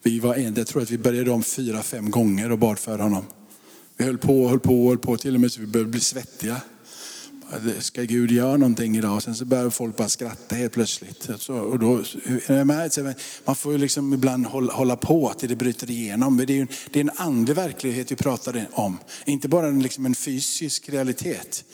Vi 0.03 0.21
var 0.21 0.35
en, 0.35 0.55
jag 0.55 0.67
tror 0.67 0.83
att 0.83 0.91
vi 0.91 0.99
började 0.99 1.31
om 1.31 1.43
fyra, 1.43 1.83
fem 1.83 2.11
gånger 2.11 2.53
och 2.53 2.59
bad 2.59 2.79
för 2.79 2.99
honom. 2.99 3.25
Vi 3.97 4.05
höll 4.05 4.19
på, 4.19 4.49
höll 4.49 4.61
på, 4.61 4.89
höll 4.89 4.99
på 4.99 5.17
till 5.17 5.35
och 5.35 5.41
med 5.41 5.53
så 5.53 5.61
vi 5.61 5.67
började 5.67 5.91
bli 5.91 6.01
svettiga 6.01 6.61
ska 7.79 8.03
Gud 8.03 8.31
göra 8.31 8.57
någonting 8.57 8.97
idag? 8.97 9.23
Sen 9.23 9.35
så 9.35 9.45
börjar 9.45 9.71
folk 9.71 9.97
bara 9.97 10.09
skratta 10.09 10.57
helt 10.57 10.73
plötsligt. 10.73 11.31
Så, 11.39 11.55
och 11.55 11.79
då, 11.79 12.03
man 13.45 13.57
får 13.57 13.73
ju 13.73 13.79
liksom 13.79 14.13
ibland 14.13 14.47
hålla, 14.47 14.73
hålla 14.73 14.97
på 14.97 15.33
till 15.39 15.49
det 15.49 15.57
bryter 15.57 15.91
igenom. 15.91 16.37
Det 16.37 16.53
är, 16.53 16.57
ju, 16.57 16.67
det 16.91 16.99
är 16.99 17.05
en 17.05 17.11
andlig 17.17 17.57
verklighet 17.57 18.13
vi 18.13 18.17
pratar 18.17 18.67
om. 18.73 18.99
Inte 19.25 19.49
bara 19.49 19.67
en, 19.67 19.83
liksom 19.83 20.07
en 20.07 20.15
fysisk 20.15 20.89
realitet. 20.89 21.65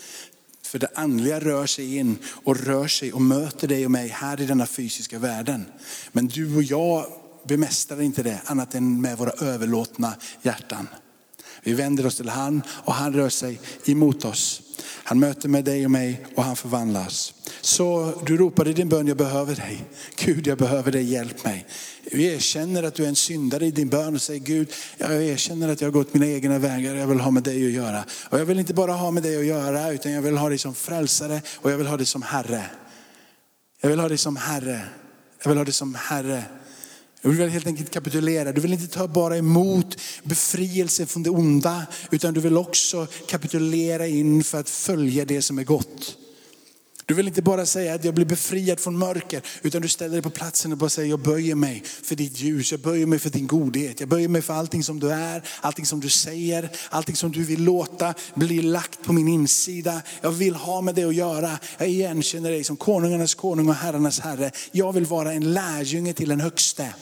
För 0.63 0.79
det 0.79 0.89
andliga 0.95 1.41
rör 1.41 1.67
sig 1.67 1.97
in 1.97 2.19
och 2.45 2.57
rör 2.57 2.89
sig 2.89 3.13
och 3.13 3.23
möter 3.23 3.69
dig 3.69 3.85
och 3.85 3.91
mig 3.91 4.09
här 4.09 4.41
i 4.41 4.47
denna 4.47 4.67
fysiska 4.67 5.19
världen. 5.19 5.65
Men 6.13 6.27
du 6.27 6.57
och 6.57 6.63
jag 6.63 7.07
bemästrar 7.45 8.03
inte 8.03 8.23
det 8.23 8.41
annat 8.45 8.75
än 8.75 9.01
med 9.01 9.19
våra 9.19 9.31
överlåtna 9.31 10.15
hjärtan. 10.43 10.89
Vi 11.63 11.73
vänder 11.73 12.07
oss 12.07 12.17
till 12.17 12.29
han 12.29 12.63
och 12.69 12.95
han 12.95 13.13
rör 13.13 13.29
sig 13.29 13.61
emot 13.85 14.25
oss. 14.25 14.63
Han 14.87 15.19
möter 15.19 15.49
med 15.49 15.65
dig 15.65 15.85
och 15.85 15.91
mig 15.91 16.27
och 16.37 16.45
han 16.45 16.57
förvandlas. 16.57 17.35
Så 17.61 18.13
du 18.27 18.37
ropar 18.37 18.69
i 18.69 18.73
din 18.73 18.89
bön, 18.89 19.07
jag 19.07 19.17
behöver 19.17 19.55
dig. 19.55 19.85
Gud, 20.17 20.47
jag 20.47 20.59
behöver 20.59 20.93
dig, 20.93 21.05
hjälp 21.13 21.45
mig. 21.45 21.67
Du 22.11 22.23
erkänner 22.23 22.83
att 22.83 22.95
du 22.95 23.05
är 23.05 23.09
en 23.09 23.17
syndare 23.17 23.67
i 23.67 23.71
din 23.71 23.89
bön 23.89 24.15
och 24.15 24.23
säger 24.23 24.41
Gud, 24.41 24.73
jag 24.99 25.25
erkänner 25.25 25.69
att 25.69 25.81
jag 25.81 25.89
har 25.89 25.93
gått 25.93 26.15
mina 26.15 26.27
egna 26.27 26.59
vägar, 26.59 26.95
jag 26.95 27.07
vill 27.07 27.21
ha 27.21 27.31
med 27.31 27.43
dig 27.43 27.67
att 27.67 27.73
göra. 27.73 28.05
Och 28.31 28.41
jag 28.41 28.45
vill 28.45 28.59
inte 28.59 28.75
bara 28.75 28.93
ha 28.93 29.11
med 29.11 29.23
dig 29.23 29.37
att 29.37 29.47
göra, 29.47 29.93
utan 29.93 30.13
jag 30.13 30.23
vill 30.23 30.37
ha 30.37 30.49
dig 30.49 30.59
som 30.59 30.75
frälsare 30.75 31.43
och 31.57 31.71
jag 31.71 31.79
vill 31.79 31.87
ha 31.87 31.97
dig 31.97 32.07
som 32.07 32.23
Herre. 32.23 32.65
Jag 33.81 33.91
vill 33.91 34.01
ha 34.01 34.09
dig 34.09 34.19
som 34.19 34.37
Herre. 34.37 34.81
Jag 35.43 35.49
vill 35.51 35.59
ha 35.59 35.65
dig 35.65 35.75
som 35.75 35.95
Herre. 35.95 36.45
Du 37.23 37.31
vill 37.31 37.49
helt 37.49 37.67
enkelt 37.67 37.91
kapitulera. 37.91 38.53
Du 38.53 38.61
vill 38.61 38.73
inte 38.73 38.87
ta 38.87 39.09
bara 39.09 39.37
emot 39.37 39.97
befrielse 40.23 41.07
från 41.07 41.23
det 41.23 41.31
onda, 41.31 41.87
utan 42.11 42.35
du 42.35 42.41
vill 42.41 42.57
också 42.57 43.07
kapitulera 43.29 44.07
in 44.07 44.45
för 44.45 44.61
att 44.61 44.69
följa 44.69 45.25
det 45.25 45.43
som 45.43 45.59
är 45.59 45.65
gott. 45.65 46.17
Du 47.11 47.15
vill 47.15 47.29
inte 47.29 47.43
bara 47.43 47.67
säga 47.67 47.95
att 47.95 48.05
jag 48.05 48.15
blir 48.15 48.25
befriad 48.25 48.81
från 48.81 48.99
mörker, 48.99 49.43
utan 49.63 49.83
du 49.83 49.89
ställer 49.89 50.13
dig 50.13 50.23
på 50.23 50.31
platsen 50.31 50.73
och 50.73 50.79
bara 50.79 50.91
säger 50.91 51.11
jag 51.11 51.21
böjer 51.21 51.55
mig 51.55 51.83
för 51.85 52.17
ditt 52.17 52.41
ljus, 52.41 52.71
jag 52.73 52.81
böjer 52.81 53.07
mig 53.07 53.19
för 53.19 53.31
din 53.31 53.47
godhet, 53.47 54.01
jag 54.01 54.09
böjer 54.09 54.29
mig 54.29 54.43
för 54.43 54.55
allting 54.55 54.83
som 54.83 55.01
du 55.01 55.13
är, 55.13 55.43
allting 55.61 55.87
som 55.87 56.01
du 56.01 56.09
säger, 56.09 56.71
allting 56.91 57.17
som 57.17 57.33
du 57.33 57.43
vill 57.43 57.65
låta 57.65 58.15
bli 58.35 58.63
lagt 58.63 59.03
på 59.03 59.13
min 59.13 59.29
insida. 59.29 60.03
Jag 60.21 60.31
vill 60.31 60.55
ha 60.55 60.81
med 60.81 60.95
det 60.95 61.05
att 61.05 61.15
göra. 61.15 61.59
Jag 61.79 61.89
igenkänner 61.89 62.51
dig 62.51 62.65
som 62.65 62.77
konungarnas 62.77 63.35
konung 63.35 63.69
och 63.69 63.75
herrarnas 63.75 64.21
herre. 64.21 64.51
Jag 64.73 64.93
vill 64.93 65.07
vara 65.07 65.33
en 65.33 65.53
lärjunge 65.53 66.13
till 66.13 66.29
den 66.29 66.41
högste 66.41 66.95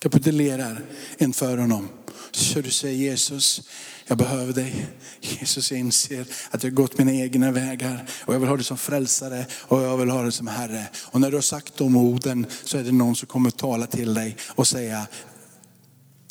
kapitulerar 0.00 0.84
inför 1.18 1.58
honom. 1.58 1.88
Så 2.30 2.60
du 2.60 2.70
säger 2.70 2.96
Jesus, 2.96 3.62
jag 4.06 4.18
behöver 4.18 4.52
dig. 4.52 4.86
Jesus, 5.20 5.70
jag 5.70 5.80
inser 5.80 6.26
att 6.50 6.62
jag 6.62 6.70
har 6.70 6.74
gått 6.74 6.98
mina 6.98 7.12
egna 7.12 7.50
vägar 7.50 8.08
och 8.24 8.34
jag 8.34 8.40
vill 8.40 8.48
ha 8.48 8.56
dig 8.56 8.64
som 8.64 8.78
frälsare 8.78 9.46
och 9.52 9.82
jag 9.82 9.96
vill 9.96 10.10
ha 10.10 10.22
dig 10.22 10.32
som 10.32 10.46
Herre. 10.46 10.88
Och 10.96 11.20
när 11.20 11.30
du 11.30 11.36
har 11.36 11.42
sagt 11.42 11.76
de 11.76 11.96
orden 11.96 12.46
så 12.64 12.78
är 12.78 12.82
det 12.82 12.92
någon 12.92 13.16
som 13.16 13.26
kommer 13.26 13.50
tala 13.50 13.86
till 13.86 14.14
dig 14.14 14.36
och 14.48 14.66
säga, 14.66 15.06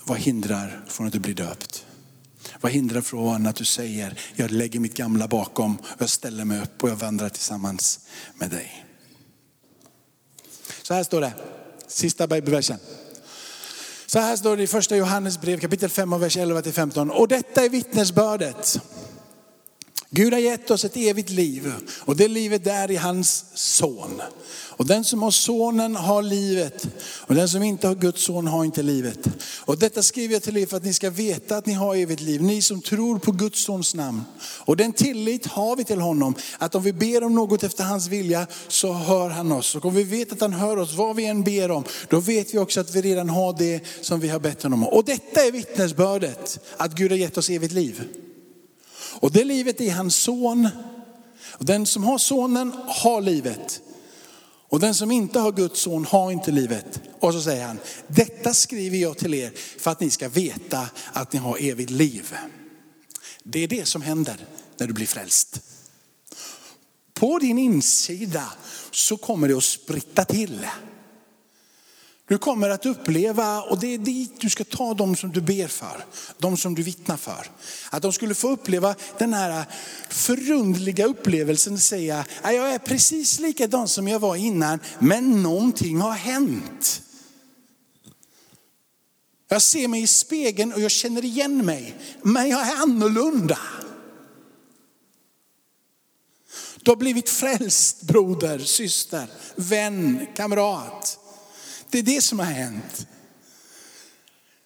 vad 0.03 0.17
hindrar 0.17 0.85
från 0.87 1.07
att 1.07 1.13
du 1.13 1.19
blir 1.19 1.33
döpt? 1.33 1.85
Vad 2.61 2.71
hindrar 2.71 3.01
från 3.01 3.47
att 3.47 3.55
du 3.55 3.65
säger, 3.65 4.19
jag 4.35 4.51
lägger 4.51 4.79
mitt 4.79 4.97
gamla 4.97 5.27
bakom, 5.27 5.77
jag 5.97 6.09
ställer 6.09 6.45
mig 6.45 6.61
upp 6.61 6.83
och 6.83 6.89
jag 6.89 6.95
vandrar 6.95 7.29
tillsammans 7.29 7.99
med 8.35 8.49
dig. 8.49 8.85
Så 10.81 10.93
här 10.93 11.03
står 11.03 11.21
det, 11.21 11.33
sista 11.87 12.27
bibelversen. 12.27 12.79
Så 14.07 14.19
här 14.19 14.35
står 14.35 14.57
det 14.57 14.63
i 14.63 14.67
första 14.67 14.95
Johannes 14.95 15.41
brev 15.41 15.59
kapitel 15.59 15.89
5 15.89 16.13
och 16.13 16.21
vers 16.21 16.37
11 16.37 16.61
till 16.61 16.73
15. 16.73 17.11
Och 17.11 17.27
detta 17.27 17.65
är 17.65 17.69
vittnesbördet. 17.69 18.79
Gud 20.15 20.33
har 20.33 20.39
gett 20.39 20.71
oss 20.71 20.85
ett 20.85 20.97
evigt 20.97 21.29
liv 21.29 21.73
och 21.99 22.15
det 22.15 22.27
livet 22.27 22.67
är 22.67 22.91
i 22.91 22.95
hans 22.95 23.45
son. 23.53 24.21
Och 24.77 24.85
den 24.85 25.03
som 25.03 25.23
har 25.23 25.31
sonen 25.31 25.95
har 25.95 26.21
livet 26.21 26.87
och 27.01 27.35
den 27.35 27.49
som 27.49 27.63
inte 27.63 27.87
har 27.87 27.95
Guds 27.95 28.23
son 28.23 28.47
har 28.47 28.65
inte 28.65 28.83
livet. 28.83 29.27
Och 29.59 29.79
detta 29.79 30.03
skriver 30.03 30.33
jag 30.33 30.43
till 30.43 30.57
er 30.57 30.65
för 30.65 30.77
att 30.77 30.83
ni 30.83 30.93
ska 30.93 31.09
veta 31.09 31.57
att 31.57 31.65
ni 31.65 31.73
har 31.73 31.95
evigt 31.95 32.21
liv, 32.21 32.41
ni 32.41 32.61
som 32.61 32.81
tror 32.81 33.19
på 33.19 33.31
Guds 33.31 33.63
sons 33.63 33.95
namn. 33.95 34.21
Och 34.41 34.77
den 34.77 34.93
tillit 34.93 35.45
har 35.45 35.75
vi 35.75 35.83
till 35.83 36.01
honom, 36.01 36.35
att 36.57 36.75
om 36.75 36.83
vi 36.83 36.93
ber 36.93 37.23
om 37.23 37.35
något 37.35 37.63
efter 37.63 37.83
hans 37.83 38.07
vilja 38.07 38.47
så 38.67 38.93
hör 38.93 39.29
han 39.29 39.51
oss. 39.51 39.75
Och 39.75 39.85
om 39.85 39.93
vi 39.93 40.03
vet 40.03 40.31
att 40.31 40.41
han 40.41 40.53
hör 40.53 40.77
oss 40.77 40.93
vad 40.93 41.15
vi 41.15 41.25
än 41.25 41.43
ber 41.43 41.71
om, 41.71 41.83
då 42.09 42.19
vet 42.19 42.53
vi 42.53 42.57
också 42.57 42.79
att 42.79 42.95
vi 42.95 43.01
redan 43.01 43.29
har 43.29 43.55
det 43.57 43.81
som 44.01 44.19
vi 44.19 44.29
har 44.29 44.39
bett 44.39 44.63
honom 44.63 44.83
om. 44.83 44.89
Och 44.89 45.05
detta 45.05 45.41
är 45.41 45.51
vittnesbördet, 45.51 46.59
att 46.77 46.93
Gud 46.93 47.11
har 47.11 47.17
gett 47.17 47.37
oss 47.37 47.49
evigt 47.49 47.73
liv. 47.73 48.03
Och 49.19 49.31
det 49.31 49.43
livet 49.43 49.81
är 49.81 49.91
hans 49.91 50.15
son. 50.15 50.69
Och 51.43 51.65
den 51.65 51.85
som 51.85 52.03
har 52.03 52.17
sonen 52.17 52.73
har 52.87 53.21
livet. 53.21 53.81
Och 54.69 54.79
den 54.79 54.95
som 54.95 55.11
inte 55.11 55.39
har 55.39 55.51
Guds 55.51 55.79
son 55.79 56.05
har 56.05 56.31
inte 56.31 56.51
livet. 56.51 57.01
Och 57.19 57.33
så 57.33 57.41
säger 57.41 57.65
han, 57.65 57.79
detta 58.07 58.53
skriver 58.53 58.97
jag 58.97 59.17
till 59.17 59.33
er 59.33 59.51
för 59.79 59.91
att 59.91 59.99
ni 59.99 60.09
ska 60.09 60.29
veta 60.29 60.89
att 61.13 61.33
ni 61.33 61.39
har 61.39 61.57
evigt 61.57 61.89
liv. 61.89 62.35
Det 63.43 63.63
är 63.63 63.67
det 63.67 63.87
som 63.87 64.01
händer 64.01 64.37
när 64.77 64.87
du 64.87 64.93
blir 64.93 65.07
frälst. 65.07 65.61
På 67.13 67.39
din 67.39 67.57
insida 67.57 68.53
så 68.91 69.17
kommer 69.17 69.47
det 69.47 69.57
att 69.57 69.63
spritta 69.63 70.25
till. 70.25 70.67
Du 72.27 72.37
kommer 72.37 72.69
att 72.69 72.85
uppleva, 72.85 73.61
och 73.61 73.79
det 73.79 73.93
är 73.93 73.97
dit 73.97 74.41
du 74.41 74.49
ska 74.49 74.63
ta 74.63 74.93
de 74.93 75.15
som 75.15 75.31
du 75.31 75.41
ber 75.41 75.67
för, 75.67 76.05
de 76.37 76.57
som 76.57 76.75
du 76.75 76.83
vittnar 76.83 77.17
för. 77.17 77.51
Att 77.89 78.01
de 78.01 78.13
skulle 78.13 78.35
få 78.35 78.49
uppleva 78.49 78.95
den 79.17 79.33
här 79.33 79.65
förundliga 80.09 81.05
upplevelsen 81.05 81.73
och 81.73 81.79
säga, 81.79 82.25
jag 82.43 82.73
är 82.73 82.79
precis 82.79 83.39
likadan 83.39 83.87
som 83.87 84.07
jag 84.07 84.19
var 84.19 84.35
innan, 84.35 84.79
men 84.99 85.43
någonting 85.43 86.01
har 86.01 86.13
hänt. 86.13 87.01
Jag 89.47 89.61
ser 89.61 89.87
mig 89.87 90.01
i 90.01 90.07
spegeln 90.07 90.73
och 90.73 90.81
jag 90.81 90.91
känner 90.91 91.25
igen 91.25 91.65
mig, 91.65 91.95
men 92.21 92.49
jag 92.49 92.67
är 92.67 92.75
annorlunda. 92.75 93.59
Du 96.81 96.91
har 96.91 96.95
blivit 96.95 97.29
frälst 97.29 98.01
broder, 98.01 98.59
syster, 98.59 99.27
vän, 99.55 100.27
kamrat. 100.35 101.19
Det 101.95 101.99
är 101.99 102.03
det 102.03 102.21
som 102.21 102.39
har 102.39 102.45
hänt. 102.45 103.07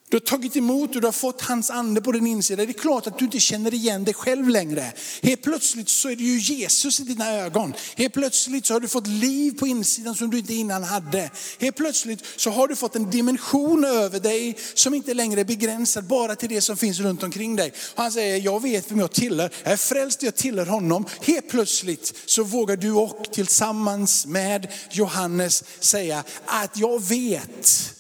Du 0.10 0.16
har 0.16 0.22
tagit 0.22 0.58
emot 0.58 0.96
och 0.96 1.02
du 1.02 1.08
har 1.08 1.12
fått 1.12 1.42
hans 1.42 1.70
ande 1.70 2.02
på 2.02 2.12
din 2.12 2.28
insida. 2.28 2.66
Det 2.66 2.72
är 2.72 2.74
klart 2.74 3.08
att 3.08 3.20
du 3.20 3.26
inte 3.26 3.40
känner 3.40 3.74
igen 3.74 4.04
dig 4.04 4.14
själv 4.14 4.50
längre. 4.50 4.94
Helt 5.24 5.42
plötsligt 5.42 5.90
så 5.90 6.10
är 6.10 6.16
det 6.16 6.24
ju 6.24 6.40
Jesus 6.40 7.00
i 7.00 7.04
dina 7.04 7.32
ögon. 7.32 7.74
Helt 7.96 8.14
plötsligt 8.14 8.66
så 8.66 8.74
har 8.74 8.80
du 8.80 8.88
fått 8.88 9.08
liv 9.08 9.52
på 9.60 9.68
insidan 9.68 10.16
som 10.16 10.30
du 10.30 10.38
inte 10.38 10.54
innan 10.54 10.84
hade. 10.84 11.32
Helt 11.60 11.76
plötsligt 11.76 12.24
så 12.36 12.50
har 12.50 12.68
du 12.68 12.76
fått 12.76 12.96
en 12.96 13.10
dimension 13.10 13.86
över 13.86 14.20
dig 14.20 14.58
som 14.74 14.94
inte 14.94 15.14
längre 15.14 15.40
är 15.40 15.46
begränsad 15.46 16.04
bara 16.04 16.36
till 16.36 16.50
det 16.50 16.62
som 16.62 16.78
finns 16.78 17.00
runt 17.00 17.24
omkring 17.24 17.56
dig. 17.56 17.74
Och 17.96 18.04
han 18.04 18.12
säger, 18.12 18.38
jag 18.38 18.62
vet 18.62 18.92
vem 18.92 19.00
jag 19.00 19.12
tillhör. 19.12 19.52
Jag 19.64 19.74
är 19.74 19.78
frälst, 19.78 20.24
jag 20.24 20.36
tillhör 20.36 20.66
honom. 20.66 21.06
Helt 21.22 21.50
plötsligt 21.50 22.14
så 22.26 22.44
vågar 22.44 22.78
du 22.78 22.92
och 22.92 23.28
tillsammans 23.32 24.26
med 24.26 24.68
Johannes 24.92 25.64
säga 25.80 26.24
att 26.46 26.78
jag 26.78 27.04
vet 27.04 27.96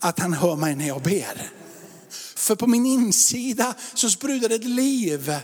att 0.00 0.18
han 0.18 0.32
hör 0.32 0.56
mig 0.56 0.74
när 0.74 0.86
jag 0.86 1.02
ber. 1.02 1.50
För 2.34 2.54
på 2.54 2.66
min 2.66 2.86
insida 2.86 3.74
så 3.94 4.10
sprudlar 4.10 4.50
ett 4.50 4.64
liv 4.64 5.34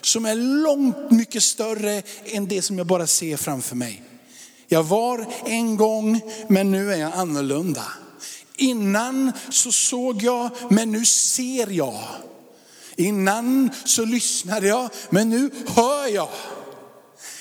som 0.00 0.26
är 0.26 0.34
långt 0.34 1.10
mycket 1.10 1.42
större 1.42 2.02
än 2.24 2.48
det 2.48 2.62
som 2.62 2.78
jag 2.78 2.86
bara 2.86 3.06
ser 3.06 3.36
framför 3.36 3.76
mig. 3.76 4.02
Jag 4.68 4.82
var 4.82 5.26
en 5.44 5.76
gång, 5.76 6.20
men 6.48 6.70
nu 6.70 6.92
är 6.92 6.96
jag 6.96 7.12
annorlunda. 7.12 7.84
Innan 8.56 9.32
så 9.50 9.72
såg 9.72 10.22
jag, 10.22 10.50
men 10.70 10.92
nu 10.92 11.04
ser 11.04 11.70
jag. 11.70 12.04
Innan 12.96 13.70
så 13.84 14.04
lyssnade 14.04 14.66
jag, 14.66 14.90
men 15.10 15.30
nu 15.30 15.50
hör 15.66 16.06
jag. 16.06 16.28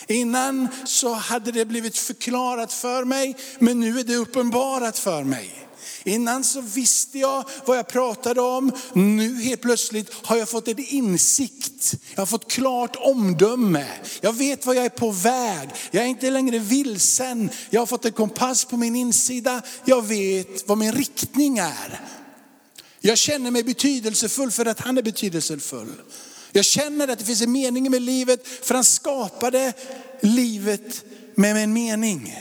Innan 0.07 0.67
så 0.85 1.13
hade 1.13 1.51
det 1.51 1.65
blivit 1.65 1.97
förklarat 1.97 2.73
för 2.73 3.05
mig, 3.05 3.35
men 3.59 3.79
nu 3.79 3.99
är 3.99 4.03
det 4.03 4.15
uppenbarat 4.15 4.99
för 4.99 5.23
mig. 5.23 5.66
Innan 6.07 6.43
så 6.43 6.61
visste 6.61 7.19
jag 7.19 7.49
vad 7.65 7.77
jag 7.77 7.87
pratade 7.87 8.41
om. 8.41 8.71
Nu 8.93 9.41
helt 9.41 9.61
plötsligt 9.61 10.13
har 10.13 10.37
jag 10.37 10.49
fått 10.49 10.67
en 10.67 10.79
insikt. 10.79 11.95
Jag 12.15 12.21
har 12.21 12.25
fått 12.25 12.51
klart 12.51 12.95
omdöme. 12.95 13.87
Jag 14.21 14.33
vet 14.33 14.65
vad 14.65 14.75
jag 14.75 14.85
är 14.85 14.89
på 14.89 15.11
väg. 15.11 15.69
Jag 15.91 16.03
är 16.03 16.07
inte 16.07 16.29
längre 16.29 16.59
vilsen. 16.59 17.49
Jag 17.69 17.81
har 17.81 17.85
fått 17.85 18.05
en 18.05 18.11
kompass 18.11 18.65
på 18.65 18.77
min 18.77 18.95
insida. 18.95 19.61
Jag 19.85 20.05
vet 20.05 20.67
vad 20.67 20.77
min 20.77 20.91
riktning 20.91 21.57
är. 21.57 22.01
Jag 22.99 23.17
känner 23.17 23.51
mig 23.51 23.63
betydelsefull 23.63 24.51
för 24.51 24.65
att 24.65 24.79
han 24.79 24.97
är 24.97 25.01
betydelsefull. 25.01 25.93
Jag 26.51 26.65
känner 26.65 27.07
att 27.07 27.19
det 27.19 27.25
finns 27.25 27.41
en 27.41 27.51
mening 27.51 27.91
med 27.91 28.01
livet 28.01 28.47
för 28.47 28.75
han 28.75 28.83
skapade 28.83 29.73
livet 30.21 31.03
med 31.35 31.57
en 31.57 31.73
mening. 31.73 32.35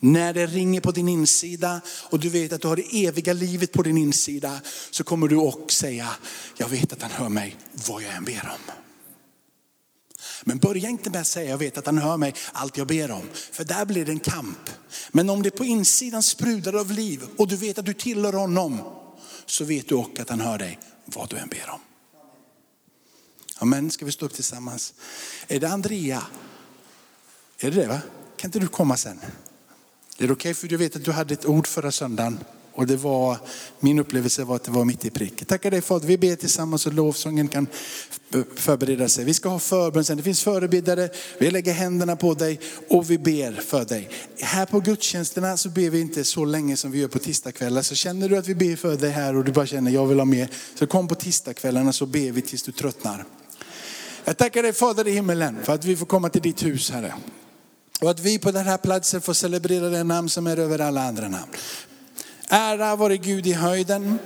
När 0.00 0.34
det 0.34 0.46
ringer 0.46 0.80
på 0.80 0.92
din 0.92 1.08
insida 1.08 1.80
och 1.88 2.20
du 2.20 2.28
vet 2.28 2.52
att 2.52 2.60
du 2.60 2.68
har 2.68 2.76
det 2.76 3.06
eviga 3.06 3.32
livet 3.32 3.72
på 3.72 3.82
din 3.82 3.98
insida 3.98 4.60
så 4.90 5.04
kommer 5.04 5.28
du 5.28 5.36
också 5.36 5.76
säga, 5.76 6.08
jag 6.56 6.68
vet 6.68 6.92
att 6.92 7.02
han 7.02 7.10
hör 7.10 7.28
mig 7.28 7.56
vad 7.88 8.02
jag 8.02 8.14
än 8.14 8.24
ber 8.24 8.52
om. 8.54 8.74
Men 10.44 10.58
börja 10.58 10.88
inte 10.88 11.10
med 11.10 11.20
att 11.20 11.26
säga, 11.26 11.50
jag 11.50 11.58
vet 11.58 11.78
att 11.78 11.86
han 11.86 11.98
hör 11.98 12.16
mig 12.16 12.34
allt 12.52 12.76
jag 12.76 12.86
ber 12.86 13.10
om. 13.10 13.28
För 13.52 13.64
där 13.64 13.84
blir 13.84 14.04
det 14.04 14.12
en 14.12 14.20
kamp. 14.20 14.70
Men 15.10 15.30
om 15.30 15.42
det 15.42 15.50
på 15.50 15.64
insidan 15.64 16.22
sprudlar 16.22 16.80
av 16.80 16.90
liv 16.90 17.22
och 17.36 17.48
du 17.48 17.56
vet 17.56 17.78
att 17.78 17.86
du 17.86 17.94
tillhör 17.94 18.32
honom, 18.32 18.80
så 19.46 19.64
vet 19.64 19.88
du 19.88 19.94
också 19.94 20.22
att 20.22 20.28
han 20.28 20.40
hör 20.40 20.58
dig 20.58 20.78
vad 21.04 21.30
du 21.30 21.36
än 21.36 21.48
ber 21.48 21.70
om. 21.70 21.80
Amen, 23.58 23.90
ska 23.90 24.04
vi 24.04 24.12
stå 24.12 24.26
upp 24.26 24.34
tillsammans? 24.34 24.94
Är 25.48 25.60
det 25.60 25.68
Andrea? 25.68 26.22
Är 27.58 27.70
det 27.70 27.80
det 27.80 27.86
va? 27.86 28.00
Kan 28.36 28.48
inte 28.48 28.58
du 28.58 28.68
komma 28.68 28.96
sen? 28.96 29.20
Det 30.20 30.26
är 30.26 30.32
okej 30.32 30.34
okay, 30.34 30.54
för 30.54 30.68
du 30.68 30.76
vet 30.76 30.96
att 30.96 31.04
du 31.04 31.12
hade 31.12 31.34
ett 31.34 31.46
ord 31.46 31.66
förra 31.66 31.92
söndagen. 31.92 32.38
Och 32.72 32.86
det 32.86 32.96
var, 32.96 33.38
min 33.80 33.98
upplevelse 33.98 34.44
var 34.44 34.56
att 34.56 34.64
det 34.64 34.70
var 34.70 34.84
mitt 34.84 35.04
i 35.04 35.10
prick. 35.10 35.46
Tackar 35.46 35.70
dig 35.70 35.82
Fader, 35.82 36.06
vi 36.06 36.18
ber 36.18 36.36
tillsammans 36.36 36.86
och 36.86 36.92
lovsången 36.92 37.48
kan 37.48 37.66
förbereda 38.56 39.08
sig. 39.08 39.24
Vi 39.24 39.34
ska 39.34 39.48
ha 39.48 39.58
förbön 39.58 40.04
sen, 40.04 40.16
det 40.16 40.22
finns 40.22 40.42
förebedjare, 40.42 41.08
vi 41.38 41.50
lägger 41.50 41.72
händerna 41.72 42.16
på 42.16 42.34
dig 42.34 42.60
och 42.88 43.10
vi 43.10 43.18
ber 43.18 43.52
för 43.52 43.84
dig. 43.84 44.10
Här 44.40 44.66
på 44.66 44.80
gudstjänsterna 44.80 45.56
så 45.56 45.68
ber 45.68 45.90
vi 45.90 46.00
inte 46.00 46.24
så 46.24 46.44
länge 46.44 46.76
som 46.76 46.90
vi 46.90 46.98
gör 46.98 47.08
på 47.08 47.18
tisdagskvällar. 47.18 47.82
Så 47.82 47.94
känner 47.94 48.28
du 48.28 48.36
att 48.36 48.48
vi 48.48 48.54
ber 48.54 48.76
för 48.76 48.96
dig 48.96 49.10
här 49.10 49.36
och 49.36 49.44
du 49.44 49.52
bara 49.52 49.66
känner 49.66 49.90
jag 49.90 50.06
vill 50.06 50.18
ha 50.18 50.24
mer, 50.24 50.48
så 50.74 50.86
kom 50.86 51.08
på 51.08 51.14
tisdagskvällarna 51.14 51.92
så 51.92 52.06
ber 52.06 52.32
vi 52.32 52.42
tills 52.42 52.62
du 52.62 52.72
tröttnar. 52.72 53.24
Jag 54.24 54.36
tackar 54.36 54.62
dig 54.62 54.72
Fader 54.72 55.08
i 55.08 55.12
himmelen 55.12 55.56
för 55.62 55.74
att 55.74 55.84
vi 55.84 55.96
får 55.96 56.06
komma 56.06 56.28
till 56.28 56.42
ditt 56.42 56.64
hus 56.64 56.90
Herre. 56.90 57.14
Och 58.00 58.10
att 58.10 58.20
vi 58.20 58.38
på 58.38 58.50
den 58.50 58.66
här 58.66 58.78
platsen 58.78 59.20
får 59.20 59.34
celebrera 59.34 59.88
det 59.88 60.04
namn 60.04 60.28
som 60.28 60.46
är 60.46 60.56
över 60.56 60.78
alla 60.78 61.02
andra 61.02 61.28
namn. 61.28 61.52
Ära 62.48 62.96
vare 62.96 63.16
Gud 63.16 63.46
i 63.46 63.52
höjden. 63.52 64.18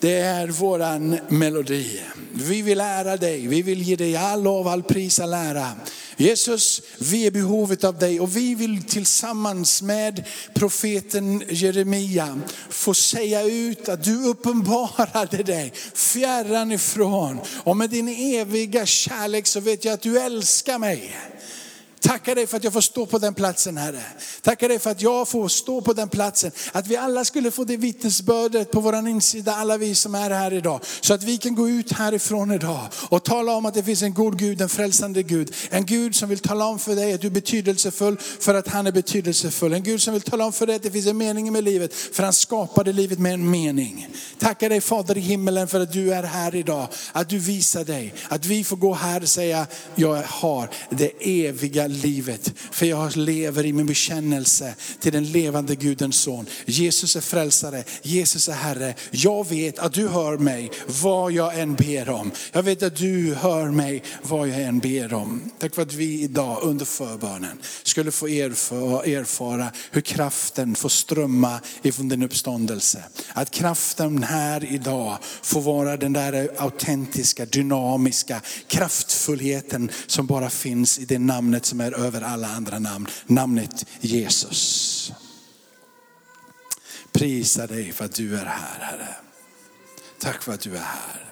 Det 0.00 0.18
är 0.18 0.48
våran 0.48 1.18
melodi. 1.28 2.00
Vi 2.32 2.62
vill 2.62 2.80
ära 2.80 3.16
dig, 3.16 3.46
vi 3.46 3.62
vill 3.62 3.82
ge 3.82 3.96
dig 3.96 4.16
all 4.16 4.42
lov, 4.42 4.68
all 4.68 4.82
pris, 4.82 5.20
all 5.20 5.34
ära. 5.34 5.72
Jesus, 6.16 6.82
vi 6.98 7.26
är 7.26 7.30
behovet 7.30 7.84
av 7.84 7.98
dig 7.98 8.20
och 8.20 8.36
vi 8.36 8.54
vill 8.54 8.82
tillsammans 8.82 9.82
med 9.82 10.24
profeten 10.54 11.42
Jeremia 11.48 12.40
få 12.68 12.94
säga 12.94 13.42
ut 13.42 13.88
att 13.88 14.04
du 14.04 14.24
uppenbarade 14.24 15.42
dig 15.42 15.72
fjärran 15.94 16.72
ifrån. 16.72 17.40
Och 17.64 17.76
med 17.76 17.90
din 17.90 18.08
eviga 18.08 18.86
kärlek 18.86 19.46
så 19.46 19.60
vet 19.60 19.84
jag 19.84 19.94
att 19.94 20.02
du 20.02 20.20
älskar 20.20 20.78
mig. 20.78 21.16
Tackar 22.02 22.34
dig 22.34 22.46
för 22.46 22.56
att 22.56 22.64
jag 22.64 22.72
får 22.72 22.80
stå 22.80 23.06
på 23.06 23.18
den 23.18 23.34
platsen 23.34 23.76
Herre. 23.76 24.02
Tackar 24.42 24.68
dig 24.68 24.78
för 24.78 24.90
att 24.90 25.02
jag 25.02 25.28
får 25.28 25.48
stå 25.48 25.80
på 25.80 25.92
den 25.92 26.08
platsen. 26.08 26.50
Att 26.72 26.86
vi 26.86 26.96
alla 26.96 27.24
skulle 27.24 27.50
få 27.50 27.64
det 27.64 27.76
vittnesbördet 27.76 28.70
på 28.70 28.80
vår 28.80 29.08
insida, 29.08 29.54
alla 29.54 29.76
vi 29.76 29.94
som 29.94 30.14
är 30.14 30.30
här 30.30 30.52
idag. 30.52 30.80
Så 31.00 31.14
att 31.14 31.22
vi 31.22 31.38
kan 31.38 31.54
gå 31.54 31.68
ut 31.68 31.92
härifrån 31.92 32.52
idag 32.52 32.80
och 33.08 33.24
tala 33.24 33.52
om 33.52 33.66
att 33.66 33.74
det 33.74 33.82
finns 33.82 34.02
en 34.02 34.14
god 34.14 34.38
Gud, 34.38 34.60
en 34.60 34.68
frälsande 34.68 35.22
Gud. 35.22 35.54
En 35.70 35.86
Gud 35.86 36.16
som 36.16 36.28
vill 36.28 36.38
tala 36.38 36.66
om 36.66 36.78
för 36.78 36.94
dig 36.94 37.12
att 37.12 37.20
du 37.20 37.26
är 37.26 37.30
betydelsefull 37.30 38.16
för 38.40 38.54
att 38.54 38.68
han 38.68 38.86
är 38.86 38.92
betydelsefull. 38.92 39.72
En 39.72 39.82
Gud 39.82 40.02
som 40.02 40.12
vill 40.12 40.22
tala 40.22 40.44
om 40.44 40.52
för 40.52 40.66
dig 40.66 40.76
att 40.76 40.82
det 40.82 40.90
finns 40.90 41.06
en 41.06 41.18
mening 41.18 41.52
med 41.52 41.64
livet 41.64 41.94
för 41.94 42.22
han 42.22 42.32
skapade 42.32 42.92
livet 42.92 43.18
med 43.18 43.34
en 43.34 43.50
mening. 43.50 44.08
Tackar 44.38 44.68
dig 44.68 44.80
Fader 44.80 45.18
i 45.18 45.20
himmelen 45.20 45.68
för 45.68 45.80
att 45.80 45.92
du 45.92 46.14
är 46.14 46.22
här 46.22 46.54
idag. 46.54 46.88
Att 47.12 47.28
du 47.28 47.38
visar 47.38 47.84
dig, 47.84 48.14
att 48.28 48.46
vi 48.46 48.64
får 48.64 48.76
gå 48.76 48.94
här 48.94 49.22
och 49.22 49.28
säga, 49.28 49.66
jag 49.94 50.22
har 50.22 50.70
det 50.90 51.44
eviga 51.46 51.91
livet. 51.92 52.52
För 52.70 52.86
jag 52.86 53.16
lever 53.16 53.66
i 53.66 53.72
min 53.72 53.86
bekännelse 53.86 54.74
till 55.00 55.12
den 55.12 55.24
levande 55.24 55.74
Gudens 55.74 56.16
son. 56.16 56.46
Jesus 56.66 57.16
är 57.16 57.20
frälsare, 57.20 57.84
Jesus 58.02 58.48
är 58.48 58.52
Herre. 58.52 58.94
Jag 59.10 59.48
vet 59.48 59.78
att 59.78 59.92
du 59.92 60.08
hör 60.08 60.38
mig 60.38 60.70
vad 61.02 61.32
jag 61.32 61.58
än 61.58 61.74
ber 61.74 62.10
om. 62.10 62.30
Jag 62.52 62.62
vet 62.62 62.82
att 62.82 62.96
du 62.96 63.34
hör 63.34 63.70
mig 63.70 64.02
vad 64.22 64.48
jag 64.48 64.62
än 64.62 64.78
ber 64.78 65.14
om. 65.14 65.50
Tack 65.58 65.74
för 65.74 65.82
att 65.82 65.92
vi 65.92 66.22
idag 66.22 66.58
under 66.62 66.84
förbönen 66.84 67.58
skulle 67.82 68.10
få 68.10 68.26
erfara 68.26 69.72
hur 69.90 70.00
kraften 70.00 70.74
får 70.74 70.88
strömma 70.88 71.60
ifrån 71.82 72.08
din 72.08 72.22
uppståndelse. 72.22 73.04
Att 73.32 73.50
kraften 73.50 74.22
här 74.22 74.64
idag 74.64 75.18
får 75.42 75.60
vara 75.60 75.96
den 75.96 76.12
där 76.12 76.48
autentiska, 76.56 77.46
dynamiska 77.46 78.40
kraftfullheten 78.66 79.90
som 80.06 80.26
bara 80.26 80.50
finns 80.50 80.98
i 80.98 81.04
det 81.04 81.18
namnet 81.18 81.66
som 81.66 81.80
är 81.82 82.04
över 82.06 82.20
alla 82.20 82.48
andra 82.48 82.78
namn, 82.78 83.06
namnet 83.26 83.86
Jesus. 84.00 85.12
Prisa 87.12 87.66
dig 87.66 87.92
för 87.92 88.04
att 88.04 88.14
du 88.14 88.34
är 88.34 88.44
här 88.44 88.78
Herre. 88.80 89.08
Tack 90.20 90.42
för 90.42 90.52
att 90.52 90.60
du 90.60 90.70
är 90.74 90.78
här. 90.78 91.24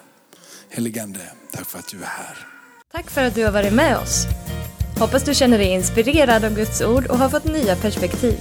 Heligande, 0.69 1.19
tack 1.51 1.65
för 1.65 1.79
att 1.79 1.87
du 1.87 1.97
är 1.97 2.05
här. 2.05 2.47
Tack 2.91 3.09
för 3.09 3.23
att 3.23 3.35
du 3.35 3.45
har 3.45 3.51
varit 3.51 3.73
med 3.73 3.97
oss. 3.97 4.25
Hoppas 4.99 5.23
du 5.23 5.33
känner 5.33 5.57
dig 5.57 5.67
inspirerad 5.67 6.45
av 6.45 6.55
Guds 6.55 6.81
ord 6.81 7.05
och 7.05 7.17
har 7.17 7.29
fått 7.29 7.45
nya 7.45 7.75
perspektiv. 7.75 8.39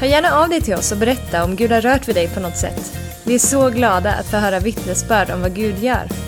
Hör 0.00 0.06
gärna 0.06 0.32
av 0.32 0.48
dig 0.48 0.60
till 0.60 0.74
oss 0.74 0.92
och 0.92 0.98
berätta 0.98 1.44
om 1.44 1.56
Gud 1.56 1.72
har 1.72 1.80
rört 1.80 2.08
vid 2.08 2.14
dig 2.14 2.28
på 2.28 2.40
något 2.40 2.56
sätt. 2.56 2.98
Vi 3.24 3.34
är 3.34 3.38
så 3.38 3.70
glada 3.70 4.14
att 4.14 4.26
få 4.26 4.36
höra 4.36 4.60
vittnesbörd 4.60 5.30
om 5.30 5.40
vad 5.40 5.54
Gud 5.54 5.78
gör. 5.78 6.27